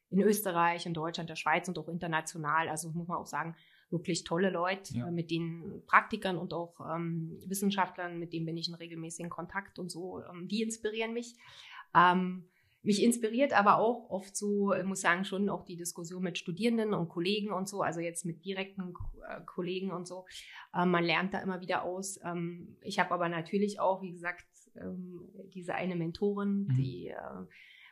in 0.10 0.22
Österreich, 0.22 0.86
in 0.86 0.94
Deutschland, 0.94 1.30
der 1.30 1.36
Schweiz 1.36 1.68
und 1.68 1.78
auch 1.80 1.88
international, 1.88 2.70
also 2.70 2.90
muss 2.92 3.08
man 3.08 3.18
auch 3.18 3.26
sagen, 3.26 3.56
wirklich 3.90 4.24
tolle 4.24 4.50
Leute, 4.50 4.94
ja. 4.94 5.08
äh, 5.08 5.12
mit 5.12 5.32
den 5.32 5.84
Praktikern 5.88 6.38
und 6.38 6.54
auch 6.54 6.80
ähm, 6.94 7.40
Wissenschaftlern, 7.46 8.20
mit 8.20 8.34
denen 8.34 8.46
bin 8.46 8.58
ich 8.58 8.68
in 8.68 8.76
regelmäßigen 8.76 9.30
Kontakt 9.30 9.80
und 9.80 9.90
so, 9.90 10.22
ähm, 10.24 10.48
die 10.48 10.64
inspirieren 10.64 11.14
mich. 11.14 11.36
Ähm, 11.96 12.50
mich 12.86 13.02
inspiriert 13.04 13.54
aber 13.54 13.80
auch 13.80 14.10
oft 14.10 14.36
so, 14.36 14.74
ich 14.74 14.84
muss 14.84 15.02
sagen, 15.02 15.26
schon 15.26 15.50
auch 15.50 15.66
die 15.66 15.76
Diskussion 15.76 16.22
mit 16.22 16.38
Studierenden 16.38 16.94
und 16.94 17.10
Kollegen 17.10 17.52
und 17.52 17.68
so, 17.68 17.82
also 17.82 18.00
jetzt 18.00 18.26
mit 18.26 18.46
direkten 18.46 18.94
äh, 19.28 19.42
Kollegen 19.46 19.92
und 19.92 20.08
so. 20.08 20.26
Ähm, 20.76 20.92
man 20.92 21.04
lernt 21.04 21.34
da 21.34 21.40
immer 21.40 21.62
wieder 21.62 21.84
aus. 21.84 22.20
Ähm, 22.24 22.78
ich 22.82 23.00
habe 23.00 23.12
aber 23.12 23.28
natürlich 23.28 23.80
auch, 23.80 24.02
wie 24.02 24.12
gesagt, 24.12 24.46
ähm, 24.76 25.20
diese 25.54 25.74
eine 25.74 25.96
Mentorin, 25.96 26.68
mhm. 26.68 26.76
die 26.76 27.08
äh, 27.08 27.46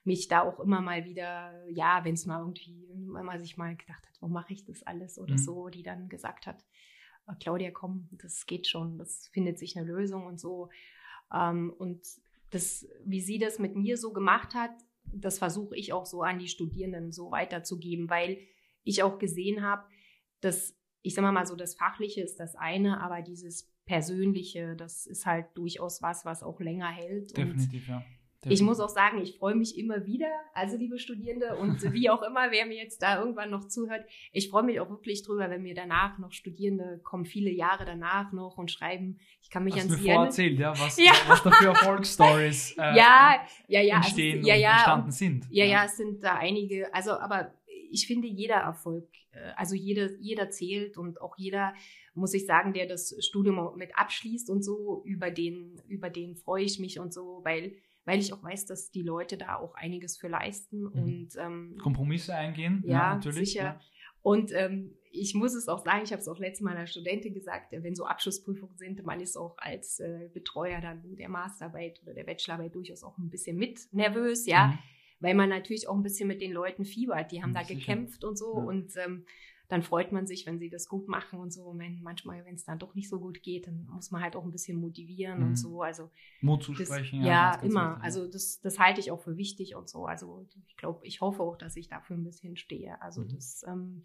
mich 0.03 0.27
da 0.27 0.41
auch 0.41 0.59
immer 0.59 0.81
mal 0.81 1.05
wieder, 1.05 1.53
ja, 1.69 2.01
wenn 2.03 2.13
es 2.13 2.25
mal 2.25 2.39
irgendwie, 2.39 2.87
wenn 3.11 3.25
man 3.25 3.39
sich 3.41 3.57
mal 3.57 3.75
gedacht 3.75 4.05
hat, 4.05 4.13
warum 4.19 4.33
mache 4.33 4.53
ich 4.53 4.63
das 4.63 4.83
alles 4.83 5.17
oder 5.17 5.33
mhm. 5.33 5.39
so, 5.39 5.69
die 5.69 5.83
dann 5.83 6.07
gesagt 6.07 6.45
hat, 6.45 6.63
äh, 7.27 7.33
Claudia, 7.39 7.71
komm, 7.71 8.09
das 8.11 8.45
geht 8.45 8.67
schon, 8.67 8.99
das 8.99 9.27
findet 9.29 9.57
sich 9.57 9.75
eine 9.75 9.87
Lösung 9.87 10.25
und 10.25 10.39
so. 10.39 10.69
Und 11.31 12.01
das, 12.53 12.87
wie 13.03 13.21
sie 13.21 13.39
das 13.39 13.59
mit 13.59 13.75
mir 13.75 13.97
so 13.97 14.13
gemacht 14.13 14.53
hat, 14.53 14.71
das 15.05 15.39
versuche 15.39 15.75
ich 15.75 15.93
auch 15.93 16.05
so 16.05 16.21
an 16.21 16.39
die 16.39 16.47
Studierenden 16.47 17.11
so 17.11 17.31
weiterzugeben, 17.31 18.09
weil 18.09 18.37
ich 18.83 19.03
auch 19.03 19.19
gesehen 19.19 19.61
habe, 19.61 19.83
dass, 20.41 20.75
ich 21.01 21.13
sage 21.13 21.31
mal 21.31 21.45
so, 21.45 21.55
das 21.55 21.75
Fachliche 21.75 22.21
ist 22.21 22.39
das 22.39 22.55
eine, 22.55 23.01
aber 23.01 23.21
dieses 23.21 23.71
Persönliche, 23.85 24.75
das 24.75 25.05
ist 25.05 25.25
halt 25.25 25.47
durchaus 25.55 26.01
was, 26.01 26.25
was 26.25 26.43
auch 26.43 26.59
länger 26.59 26.89
hält. 26.89 27.35
Definitiv, 27.35 27.87
und 27.87 27.95
ja. 27.95 28.05
Ich 28.51 28.61
muss 28.61 28.79
auch 28.79 28.89
sagen, 28.89 29.21
ich 29.21 29.37
freue 29.37 29.55
mich 29.55 29.77
immer 29.77 30.05
wieder, 30.05 30.29
also 30.53 30.77
liebe 30.77 30.99
Studierende 30.99 31.55
und 31.55 31.81
wie 31.93 32.09
auch 32.09 32.21
immer, 32.23 32.51
wer 32.51 32.65
mir 32.65 32.77
jetzt 32.77 33.01
da 33.01 33.19
irgendwann 33.19 33.49
noch 33.49 33.67
zuhört, 33.67 34.05
ich 34.31 34.49
freue 34.49 34.63
mich 34.63 34.79
auch 34.79 34.89
wirklich 34.89 35.23
drüber, 35.23 35.49
wenn 35.49 35.61
mir 35.63 35.75
danach 35.75 36.17
noch 36.19 36.31
Studierende 36.31 36.99
kommen, 37.03 37.25
viele 37.25 37.51
Jahre 37.51 37.85
danach 37.85 38.31
noch 38.31 38.57
und 38.57 38.71
schreiben, 38.71 39.19
ich 39.41 39.49
kann 39.49 39.63
mich 39.63 39.75
Hast 39.75 39.89
an 39.91 39.97
sie 39.97 40.07
erinnern. 40.07 40.25
erzählt, 40.25 40.59
ja, 40.59 40.71
was, 40.71 40.97
ja. 41.03 41.13
was 41.27 41.43
da 41.43 41.51
für 41.51 41.67
Erfolgsstories 41.67 42.77
äh, 42.77 42.81
ja, 42.95 43.35
ja, 43.67 43.81
ja, 43.81 43.95
entstehen 43.97 44.39
also, 44.39 44.49
ja, 44.49 44.55
ja, 44.55 44.71
entstanden 44.73 45.11
sind. 45.11 45.47
Ja, 45.49 45.65
ja, 45.65 45.85
es 45.85 45.97
sind 45.97 46.23
da 46.23 46.35
einige, 46.35 46.93
also 46.93 47.11
aber 47.11 47.53
ich 47.93 48.07
finde 48.07 48.27
jeder 48.27 48.55
Erfolg, 48.55 49.07
äh, 49.31 49.51
also 49.55 49.75
jeder, 49.75 50.11
jeder 50.19 50.49
zählt 50.49 50.97
und 50.97 51.21
auch 51.21 51.37
jeder, 51.37 51.73
muss 52.15 52.33
ich 52.33 52.45
sagen, 52.45 52.73
der 52.73 52.87
das 52.87 53.15
Studium 53.19 53.77
mit 53.77 53.95
abschließt 53.95 54.49
und 54.49 54.63
so, 54.63 55.03
über 55.05 55.31
den, 55.31 55.81
über 55.87 56.09
den 56.09 56.35
freue 56.35 56.63
ich 56.63 56.79
mich 56.79 56.99
und 56.99 57.13
so, 57.13 57.41
weil 57.43 57.75
weil 58.05 58.19
ich 58.19 58.33
auch 58.33 58.43
weiß, 58.43 58.65
dass 58.65 58.91
die 58.91 59.01
Leute 59.01 59.37
da 59.37 59.55
auch 59.55 59.75
einiges 59.75 60.17
für 60.17 60.27
leisten 60.27 60.81
mhm. 60.81 60.91
und 60.91 61.29
ähm, 61.37 61.77
Kompromisse 61.81 62.35
eingehen. 62.35 62.83
Ja, 62.85 62.91
ja 62.91 63.15
natürlich. 63.15 63.51
Sicher. 63.51 63.63
Ja. 63.63 63.81
Und 64.21 64.51
ähm, 64.53 64.95
ich 65.11 65.35
muss 65.35 65.53
es 65.53 65.67
auch 65.67 65.83
sagen, 65.83 66.01
ich 66.03 66.11
habe 66.11 66.21
es 66.21 66.27
auch 66.27 66.39
letztes 66.39 66.63
Mal 66.63 66.75
einer 66.75 66.87
Studentin 66.87 67.33
gesagt, 67.33 67.71
wenn 67.71 67.93
so 67.93 68.05
Abschlussprüfungen 68.05 68.77
sind, 68.77 69.05
man 69.05 69.19
ist 69.19 69.37
auch 69.37 69.55
als 69.57 69.99
äh, 69.99 70.29
Betreuer 70.33 70.81
dann 70.81 71.15
der 71.15 71.29
Masterarbeit 71.29 72.01
oder 72.03 72.13
der 72.13 72.23
Bachelorarbeit 72.23 72.73
durchaus 72.73 73.03
auch 73.03 73.17
ein 73.17 73.29
bisschen 73.29 73.57
mit 73.57 73.81
nervös, 73.91 74.47
ja, 74.47 74.67
mhm. 74.67 74.79
weil 75.19 75.35
man 75.35 75.49
natürlich 75.49 75.87
auch 75.87 75.95
ein 75.95 76.03
bisschen 76.03 76.27
mit 76.27 76.41
den 76.41 76.51
Leuten 76.51 76.85
fiebert. 76.85 77.31
Die 77.31 77.43
haben 77.43 77.51
mhm, 77.51 77.55
da 77.55 77.63
sicher. 77.63 77.79
gekämpft 77.79 78.23
und 78.23 78.37
so 78.37 78.57
ja. 78.57 78.63
und 78.63 78.93
ähm, 78.97 79.25
dann 79.69 79.81
freut 79.81 80.11
man 80.11 80.27
sich, 80.27 80.45
wenn 80.45 80.59
sie 80.59 80.69
das 80.69 80.87
gut 80.87 81.07
machen 81.07 81.39
und 81.39 81.51
so. 81.51 81.63
Und 81.63 81.79
wenn 81.79 82.01
manchmal, 82.01 82.45
wenn 82.45 82.55
es 82.55 82.65
dann 82.65 82.79
doch 82.79 82.95
nicht 82.95 83.09
so 83.09 83.19
gut 83.19 83.41
geht, 83.41 83.67
dann 83.67 83.87
muss 83.91 84.11
man 84.11 84.21
halt 84.21 84.35
auch 84.35 84.43
ein 84.43 84.51
bisschen 84.51 84.77
motivieren 84.79 85.39
mhm. 85.39 85.47
und 85.47 85.55
so. 85.55 85.81
Also 85.81 86.11
Mut 86.41 86.63
zu 86.63 86.75
sprechen, 86.75 87.21
ja. 87.21 87.53
Ja, 87.53 87.61
immer. 87.61 87.91
Wichtig. 87.91 88.03
Also 88.03 88.27
das, 88.27 88.59
das 88.61 88.79
halte 88.79 88.99
ich 88.99 89.11
auch 89.11 89.21
für 89.21 89.37
wichtig 89.37 89.75
und 89.75 89.89
so. 89.89 90.05
Also 90.05 90.45
ich 90.67 90.75
glaube, 90.77 91.05
ich 91.05 91.21
hoffe 91.21 91.41
auch, 91.41 91.57
dass 91.57 91.75
ich 91.75 91.87
dafür 91.87 92.17
ein 92.17 92.23
bisschen 92.23 92.57
stehe. 92.57 93.01
Also 93.01 93.21
mhm. 93.21 93.29
das, 93.29 93.63
ähm, 93.67 94.01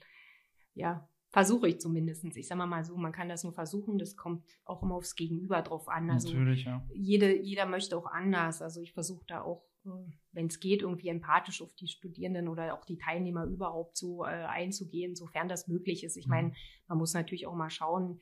ja, 0.74 1.08
versuche 1.38 1.68
ich 1.68 1.78
zumindest. 1.78 2.24
Ich 2.36 2.48
sage 2.48 2.66
mal 2.66 2.82
so, 2.82 2.96
man 2.96 3.12
kann 3.12 3.28
das 3.28 3.44
nur 3.44 3.52
versuchen, 3.52 3.96
das 3.96 4.16
kommt 4.16 4.44
auch 4.64 4.82
immer 4.82 4.96
aufs 4.96 5.14
Gegenüber 5.14 5.62
drauf 5.62 5.88
an. 5.88 6.10
Also 6.10 6.30
Natürlich, 6.30 6.64
ja. 6.64 6.84
Jede, 6.92 7.40
jeder 7.40 7.64
möchte 7.64 7.96
auch 7.96 8.06
anders. 8.06 8.60
Also 8.60 8.80
ich 8.80 8.92
versuche 8.92 9.24
da 9.28 9.42
auch, 9.42 9.62
äh, 9.86 9.90
wenn 10.32 10.46
es 10.46 10.58
geht, 10.58 10.82
irgendwie 10.82 11.06
empathisch 11.06 11.62
auf 11.62 11.72
die 11.76 11.86
Studierenden 11.86 12.48
oder 12.48 12.74
auch 12.74 12.84
die 12.84 12.98
Teilnehmer 12.98 13.44
überhaupt 13.44 13.96
so 13.96 14.24
äh, 14.24 14.30
einzugehen, 14.30 15.14
sofern 15.14 15.48
das 15.48 15.68
möglich 15.68 16.02
ist. 16.02 16.16
Ich 16.16 16.26
mhm. 16.26 16.32
meine, 16.32 16.52
man 16.88 16.98
muss 16.98 17.14
natürlich 17.14 17.46
auch 17.46 17.54
mal 17.54 17.70
schauen, 17.70 18.18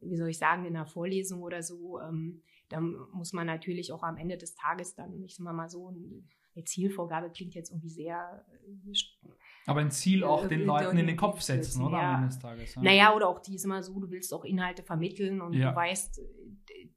wie 0.00 0.16
soll 0.16 0.28
ich 0.28 0.38
sagen, 0.38 0.64
in 0.64 0.76
einer 0.76 0.86
Vorlesung 0.86 1.42
oder 1.42 1.64
so, 1.64 1.98
ähm, 1.98 2.40
da 2.68 2.80
muss 2.80 3.32
man 3.32 3.48
natürlich 3.48 3.90
auch 3.90 4.04
am 4.04 4.16
Ende 4.16 4.38
des 4.38 4.54
Tages 4.54 4.94
dann, 4.94 5.24
ich 5.24 5.34
sag 5.34 5.52
mal 5.52 5.68
so, 5.68 5.88
eine 5.88 6.64
Zielvorgabe 6.64 7.30
klingt 7.30 7.54
jetzt 7.54 7.70
irgendwie 7.70 7.90
sehr 7.90 8.46
äh, 8.48 8.94
aber 9.66 9.80
ein 9.80 9.90
Ziel 9.90 10.24
auch 10.24 10.46
den 10.46 10.64
Leuten 10.64 10.98
in 10.98 11.06
den 11.06 11.16
Kopf 11.16 11.40
setzen, 11.40 11.84
oder? 11.84 11.98
Ja. 11.98 12.08
Am 12.08 12.14
Ende 12.16 12.28
des 12.28 12.38
Tages. 12.38 12.74
Ja. 12.74 12.82
Naja, 12.82 13.14
oder 13.14 13.28
auch 13.28 13.40
die 13.40 13.54
ist 13.54 13.64
immer 13.64 13.82
so, 13.82 13.98
du 14.00 14.10
willst 14.10 14.32
auch 14.32 14.44
Inhalte 14.44 14.82
vermitteln 14.82 15.40
und 15.40 15.52
ja. 15.52 15.70
du 15.70 15.76
weißt, 15.76 16.20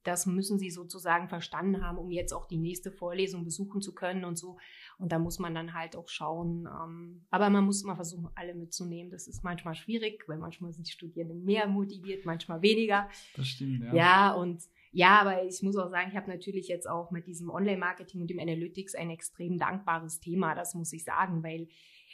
das 0.03 0.25
müssen 0.25 0.59
sie 0.59 0.69
sozusagen 0.69 1.29
verstanden 1.29 1.81
haben, 1.81 1.97
um 1.97 2.11
jetzt 2.11 2.33
auch 2.33 2.45
die 2.45 2.57
nächste 2.57 2.91
Vorlesung 2.91 3.43
besuchen 3.43 3.81
zu 3.81 3.93
können 3.93 4.25
und 4.25 4.37
so. 4.37 4.57
Und 4.97 5.11
da 5.11 5.19
muss 5.19 5.39
man 5.39 5.55
dann 5.55 5.73
halt 5.73 5.95
auch 5.95 6.09
schauen. 6.09 6.67
Ähm, 6.67 7.25
aber 7.29 7.49
man 7.49 7.63
muss 7.63 7.83
immer 7.83 7.95
versuchen, 7.95 8.29
alle 8.35 8.53
mitzunehmen. 8.53 9.11
Das 9.11 9.27
ist 9.27 9.43
manchmal 9.43 9.75
schwierig, 9.75 10.23
weil 10.27 10.37
manchmal 10.37 10.73
sind 10.73 10.87
die 10.87 10.91
Studierenden 10.91 11.43
mehr 11.43 11.67
motiviert, 11.67 12.25
manchmal 12.25 12.61
weniger. 12.61 13.09
Das 13.35 13.47
stimmt, 13.47 13.83
ja. 13.85 13.93
Ja, 13.93 14.33
und 14.33 14.61
ja, 14.91 15.19
aber 15.19 15.43
ich 15.43 15.61
muss 15.63 15.75
auch 15.75 15.89
sagen, 15.89 16.09
ich 16.11 16.15
habe 16.15 16.29
natürlich 16.29 16.67
jetzt 16.67 16.87
auch 16.87 17.09
mit 17.09 17.25
diesem 17.25 17.49
Online-Marketing 17.49 18.21
und 18.21 18.29
dem 18.29 18.39
Analytics 18.39 18.93
ein 18.93 19.09
extrem 19.09 19.57
dankbares 19.57 20.19
Thema, 20.19 20.53
das 20.53 20.75
muss 20.75 20.93
ich 20.93 21.03
sagen, 21.03 21.41
weil 21.43 21.67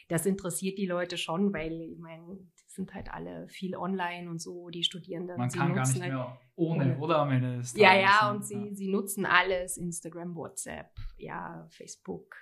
das 0.10 0.26
interessiert 0.26 0.78
die 0.78 0.88
Leute 0.88 1.18
schon, 1.18 1.54
weil 1.54 1.82
ich 1.82 2.00
meine, 2.00 2.36
die 2.36 2.64
sind 2.68 2.94
halt 2.96 3.14
alle 3.14 3.48
viel 3.48 3.76
online 3.76 4.30
und 4.30 4.42
so, 4.42 4.70
die 4.70 4.84
Studierenden. 4.84 5.38
Man 5.38 5.50
kann 5.50 5.74
gar 5.76 5.88
nicht 5.88 6.02
halt 6.02 6.12
mehr 6.12 6.42
ohne, 6.56 6.98
oder 6.98 7.20
am 7.20 7.32
Ende 7.32 7.58
des 7.58 7.74
Tages. 7.74 7.82
Ja, 7.82 7.96
ja, 7.96 8.32
und 8.32 8.44
sie, 8.44 8.74
sie 8.74 8.90
nutzen 8.90 9.26
alles, 9.28 9.78
Instagram, 9.78 10.36
WhatsApp, 10.36 10.90
ja, 11.18 11.68
Facebook. 11.70 12.36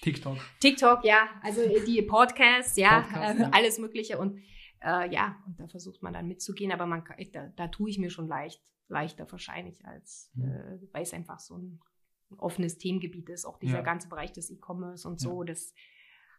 TikTok. 0.00 0.38
TikTok, 0.60 1.04
ja, 1.04 1.28
also 1.42 1.60
die 1.86 2.02
Podcasts, 2.02 2.76
ja, 2.76 3.00
Podcast, 3.00 3.40
ja. 3.40 3.50
alles 3.52 3.78
Mögliche 3.78 4.18
und 4.18 4.38
äh, 4.80 5.12
ja, 5.12 5.42
und 5.44 5.58
da 5.58 5.66
versucht 5.66 6.02
man 6.02 6.12
dann 6.12 6.28
mitzugehen, 6.28 6.70
aber 6.70 6.86
man 6.86 7.02
da, 7.32 7.48
da 7.56 7.66
tue 7.66 7.90
ich 7.90 7.98
mir 7.98 8.10
schon 8.10 8.28
leicht, 8.28 8.62
leichter 8.86 9.30
wahrscheinlich, 9.30 9.84
als 9.84 10.30
mhm. 10.34 10.44
äh, 10.44 10.78
weil 10.92 11.02
es 11.02 11.12
einfach 11.12 11.40
so 11.40 11.56
ein 11.56 11.80
offenes 12.38 12.78
Themengebiet 12.78 13.28
ist, 13.28 13.44
auch 13.44 13.58
dieser 13.58 13.78
ja. 13.78 13.82
ganze 13.82 14.08
Bereich 14.08 14.32
des 14.32 14.50
E-Commerce 14.50 15.08
und 15.08 15.20
so, 15.20 15.42
ja. 15.42 15.46
das 15.46 15.74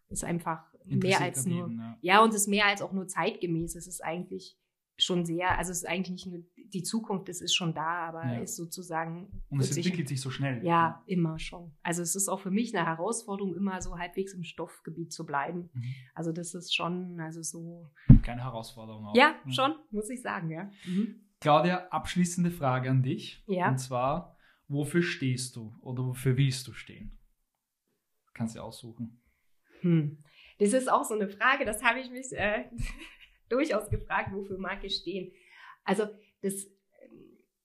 ist 0.10 0.24
einfach 0.24 0.63
mehr 0.86 1.22
als 1.22 1.46
nur, 1.46 1.70
ja. 1.70 1.98
ja, 2.02 2.24
und 2.24 2.30
es 2.30 2.41
ist 2.41 2.48
mehr 2.48 2.65
als 2.65 2.82
auch 2.82 2.93
nur 2.93 3.08
zeitgemäß. 3.08 3.76
Es 3.76 3.88
ist 3.88 4.04
eigentlich 4.04 4.58
schon 4.98 5.26
sehr, 5.26 5.58
also 5.58 5.72
es 5.72 5.80
ist 5.80 5.88
eigentlich 5.88 6.26
nicht 6.26 6.28
nur 6.28 6.43
die 6.74 6.84
Zukunft, 6.84 7.30
es 7.30 7.41
ist 7.41 7.56
schon 7.56 7.74
da, 7.74 8.08
aber 8.08 8.26
ja. 8.26 8.39
ist 8.39 8.56
sozusagen. 8.56 9.43
Und 9.50 9.60
es 9.60 9.76
entwickelt 9.76 10.08
sich 10.08 10.20
so 10.20 10.30
schnell. 10.30 10.65
Ja, 10.65 11.04
immer 11.06 11.39
schon. 11.39 11.74
Also 11.84 12.02
es 12.02 12.15
ist 12.15 12.28
auch 12.28 12.39
für 12.39 12.52
mich 12.52 12.76
eine 12.76 12.86
Herausforderung, 12.86 13.56
immer 13.56 13.82
so 13.82 13.98
halbwegs 13.98 14.34
im 14.34 14.43
Stoffgebiet 14.43 15.13
zu 15.13 15.26
bleiben. 15.26 15.70
Mhm. 15.74 15.93
Also 16.13 16.32
das 16.32 16.54
ist 16.54 16.76
schon, 16.76 17.20
also 17.20 17.41
so. 17.43 17.91
Keine 18.24 18.43
Herausforderung 18.43 19.06
auch. 19.06 19.15
Ja, 19.15 19.36
mhm. 19.46 19.52
schon, 19.52 19.76
muss 19.91 20.10
ich 20.10 20.22
sagen, 20.22 20.50
ja. 20.50 20.70
Mhm. 20.86 21.28
Claudia, 21.39 21.88
abschließende 21.89 22.52
Frage 22.52 22.89
an 22.89 23.04
dich. 23.04 23.43
Ja. 23.48 23.70
Und 23.70 23.78
zwar, 23.78 24.38
wofür 24.67 25.04
stehst 25.04 25.56
du 25.56 25.76
oder 25.82 26.04
wofür 26.04 26.36
willst 26.38 26.67
du 26.67 26.74
stehen? 26.74 27.20
Kannst 28.34 28.56
du 28.56 28.62
aussuchen. 28.62 29.22
Hm. 29.82 30.18
Das 30.60 30.74
ist 30.74 30.92
auch 30.92 31.04
so 31.04 31.13
eine 31.13 31.30
Frage, 31.30 31.66
das 31.66 31.84
habe 31.84 32.00
ich 32.00 32.10
mich 32.10 32.32
äh, 32.32 32.66
durchaus 33.50 33.90
gefragt, 33.90 34.30
wofür 34.34 34.58
mag 34.58 34.84
ich 34.84 34.96
stehen. 34.96 35.32
Also 35.84 36.08
das, 36.42 36.68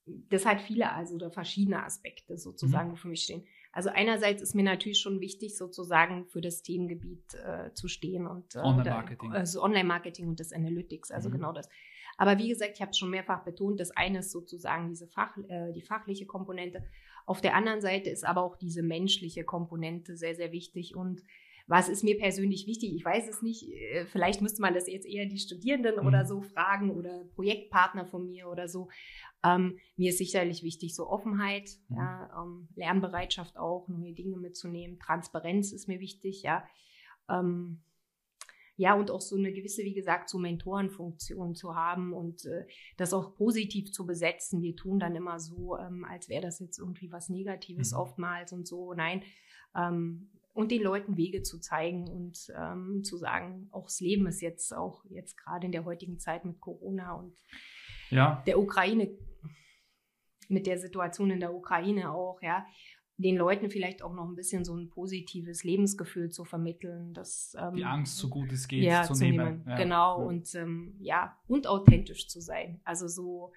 das 0.06 0.46
hat 0.46 0.60
viele, 0.60 0.92
also 0.92 1.14
oder 1.14 1.30
verschiedene 1.30 1.82
Aspekte 1.84 2.36
sozusagen, 2.36 2.88
mhm. 2.88 2.92
wofür 2.92 3.12
ich 3.12 3.24
stehen. 3.24 3.46
Also 3.72 3.88
einerseits 3.88 4.42
ist 4.42 4.54
mir 4.54 4.64
natürlich 4.64 5.00
schon 5.00 5.20
wichtig, 5.20 5.56
sozusagen 5.56 6.26
für 6.26 6.42
das 6.42 6.62
Themengebiet 6.62 7.34
äh, 7.34 7.72
zu 7.72 7.88
stehen 7.88 8.26
und 8.26 8.54
äh, 8.54 8.58
Online-Marketing. 8.58 9.32
Also 9.32 9.62
Online-Marketing 9.62 10.28
und 10.28 10.40
das 10.40 10.52
Analytics, 10.52 11.10
also 11.10 11.30
mhm. 11.30 11.34
genau 11.34 11.52
das. 11.52 11.68
Aber 12.18 12.38
wie 12.38 12.48
gesagt, 12.48 12.72
ich 12.74 12.82
habe 12.82 12.90
es 12.90 12.98
schon 12.98 13.10
mehrfach 13.10 13.42
betont, 13.44 13.80
das 13.80 13.90
eine 13.90 14.18
ist 14.18 14.30
sozusagen 14.30 14.88
diese 14.88 15.08
Fach, 15.08 15.36
äh, 15.48 15.72
die 15.72 15.80
fachliche 15.80 16.26
Komponente. 16.26 16.84
Auf 17.24 17.40
der 17.40 17.54
anderen 17.54 17.80
Seite 17.80 18.10
ist 18.10 18.24
aber 18.24 18.42
auch 18.42 18.56
diese 18.56 18.82
menschliche 18.82 19.44
Komponente 19.44 20.16
sehr, 20.16 20.34
sehr 20.34 20.52
wichtig 20.52 20.94
und 20.94 21.22
was 21.66 21.88
ist 21.88 22.04
mir 22.04 22.18
persönlich 22.18 22.66
wichtig? 22.66 22.94
Ich 22.94 23.04
weiß 23.04 23.28
es 23.28 23.42
nicht. 23.42 23.68
Äh, 23.70 24.06
vielleicht 24.06 24.42
müsste 24.42 24.62
man 24.62 24.74
das 24.74 24.86
jetzt 24.88 25.06
eher 25.06 25.26
die 25.26 25.38
Studierenden 25.38 26.00
mhm. 26.00 26.06
oder 26.06 26.24
so 26.24 26.42
fragen 26.42 26.90
oder 26.90 27.24
Projektpartner 27.34 28.06
von 28.06 28.26
mir 28.26 28.48
oder 28.48 28.68
so. 28.68 28.88
Ähm, 29.44 29.78
mir 29.96 30.10
ist 30.10 30.18
sicherlich 30.18 30.62
wichtig 30.62 30.94
so 30.94 31.08
Offenheit, 31.08 31.70
mhm. 31.88 31.96
ja, 31.96 32.42
ähm, 32.42 32.68
Lernbereitschaft 32.74 33.56
auch, 33.56 33.88
neue 33.88 34.12
Dinge 34.12 34.36
mitzunehmen. 34.36 34.98
Transparenz 34.98 35.72
ist 35.72 35.88
mir 35.88 36.00
wichtig, 36.00 36.42
ja. 36.42 36.64
Ähm, 37.28 37.82
ja, 38.76 38.94
und 38.94 39.10
auch 39.10 39.20
so 39.20 39.36
eine 39.36 39.52
gewisse, 39.52 39.84
wie 39.84 39.92
gesagt, 39.92 40.28
so 40.28 40.38
Mentorenfunktion 40.38 41.54
zu 41.54 41.74
haben 41.74 42.12
und 42.12 42.46
äh, 42.46 42.66
das 42.96 43.12
auch 43.12 43.34
positiv 43.34 43.92
zu 43.92 44.06
besetzen. 44.06 44.62
Wir 44.62 44.74
tun 44.74 44.98
dann 44.98 45.14
immer 45.14 45.38
so, 45.38 45.76
ähm, 45.76 46.04
als 46.04 46.28
wäre 46.28 46.42
das 46.42 46.58
jetzt 46.58 46.78
irgendwie 46.78 47.12
was 47.12 47.28
Negatives 47.28 47.92
mhm. 47.92 47.98
oftmals 47.98 48.52
und 48.52 48.66
so. 48.66 48.94
Nein, 48.94 49.22
ähm, 49.76 50.30
und 50.52 50.70
den 50.70 50.82
Leuten 50.82 51.16
Wege 51.16 51.42
zu 51.42 51.58
zeigen 51.58 52.08
und 52.08 52.52
ähm, 52.56 53.02
zu 53.04 53.16
sagen, 53.16 53.68
auch 53.70 53.84
das 53.84 54.00
Leben 54.00 54.26
ist 54.26 54.42
jetzt 54.42 54.74
auch 54.74 55.04
jetzt 55.08 55.36
gerade 55.36 55.66
in 55.66 55.72
der 55.72 55.84
heutigen 55.84 56.18
Zeit 56.18 56.44
mit 56.44 56.60
Corona 56.60 57.14
und 57.14 57.36
ja. 58.10 58.42
der 58.46 58.58
Ukraine, 58.58 59.10
mit 60.48 60.66
der 60.66 60.78
Situation 60.78 61.30
in 61.30 61.40
der 61.40 61.54
Ukraine 61.54 62.12
auch, 62.12 62.42
ja, 62.42 62.66
den 63.16 63.36
Leuten 63.36 63.70
vielleicht 63.70 64.02
auch 64.02 64.14
noch 64.14 64.26
ein 64.26 64.34
bisschen 64.34 64.64
so 64.64 64.74
ein 64.76 64.90
positives 64.90 65.64
Lebensgefühl 65.64 66.30
zu 66.30 66.44
vermitteln, 66.44 67.14
dass 67.14 67.56
ähm, 67.58 67.74
die 67.74 67.84
Angst 67.84 68.16
so 68.16 68.28
gut 68.28 68.52
es 68.52 68.68
geht 68.68 68.82
ja, 68.82 69.04
zu, 69.04 69.14
zu, 69.14 69.24
nehmen, 69.24 69.64
Ja. 69.66 69.76
genau 69.76 70.20
ja. 70.20 70.26
und 70.26 70.54
ähm, 70.54 70.96
ja 70.98 71.36
und 71.46 71.66
authentisch 71.66 72.28
zu 72.28 72.40
sein, 72.40 72.80
also 72.84 73.08
so 73.08 73.52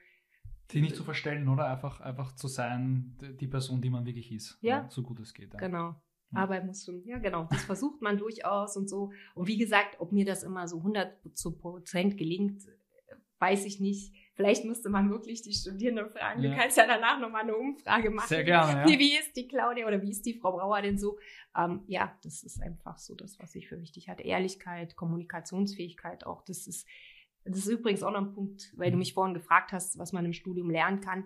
die 0.72 0.82
nicht 0.82 0.96
zu 0.96 1.04
verstellen 1.04 1.48
oder 1.48 1.68
einfach 1.68 2.00
einfach 2.02 2.34
zu 2.36 2.48
sein, 2.48 3.18
die 3.40 3.48
Person, 3.48 3.82
die 3.82 3.90
man 3.90 4.06
wirklich 4.06 4.32
ist, 4.32 4.58
ja, 4.62 4.88
so 4.90 5.04
gut 5.04 5.20
es 5.20 5.34
geht. 5.34 5.56
Genau. 5.58 5.96
Aber 6.34 6.62
muss 6.64 6.86
schon, 6.86 7.04
ja 7.06 7.18
genau, 7.20 7.48
das 7.50 7.64
versucht 7.64 8.02
man 8.02 8.18
durchaus 8.18 8.76
und 8.76 8.90
so. 8.90 9.12
Und 9.36 9.48
wie 9.48 9.58
gesagt, 9.58 10.00
ob 10.00 10.12
mir 10.12 10.26
das 10.26 10.44
immer 10.44 10.68
so 10.68 10.78
100 10.78 11.22
Prozent 11.60 12.18
gelingt, 12.18 12.64
weiß 13.40 13.66
ich 13.66 13.80
nicht. 13.80 14.14
Vielleicht 14.36 14.66
müsste 14.66 14.90
man 14.90 15.10
wirklich 15.10 15.42
die 15.44 15.54
Studierenden 15.54 16.10
fragen. 16.10 16.42
Ja. 16.42 16.52
Du 16.52 16.58
kannst 16.58 16.78
ja 16.78 16.86
danach 16.86 17.20
nochmal 17.20 17.44
eine 17.44 17.56
Umfrage 17.56 18.10
machen. 18.10 18.28
Sehr 18.28 18.44
gerne, 18.44 18.92
ja. 18.92 19.00
Wie 19.00 19.18
ist 19.18 19.36
die 19.38 19.48
Claudia 19.48 19.88
oder 19.88 20.02
wie 20.02 20.10
ist 20.10 20.26
die 20.26 20.34
Frau 20.34 20.52
Brauer 20.52 20.82
denn 20.82 20.98
so? 20.98 21.18
Ähm, 21.58 21.84
ja, 21.88 22.18
das 22.22 22.44
ist 22.44 22.62
einfach 22.62 22.98
so 22.98 23.16
das, 23.16 23.40
was 23.40 23.56
ich 23.56 23.70
für 23.70 23.80
wichtig 23.80 24.10
hatte. 24.10 24.24
Ehrlichkeit, 24.24 24.98
Kommunikationsfähigkeit 24.98 26.26
auch. 26.26 26.44
Das 26.44 26.68
ist, 26.68 26.86
das 27.46 27.60
ist 27.60 27.68
übrigens 27.68 28.04
auch 28.04 28.12
noch 28.12 28.22
ein 28.22 28.34
Punkt, 28.34 28.74
weil 28.76 28.90
du 28.90 28.98
mhm. 28.98 29.00
mich 29.00 29.14
vorhin 29.14 29.34
gefragt 29.34 29.72
hast, 29.72 29.98
was 29.98 30.12
man 30.12 30.26
im 30.26 30.34
Studium 30.34 30.70
lernen 30.70 31.00
kann, 31.00 31.26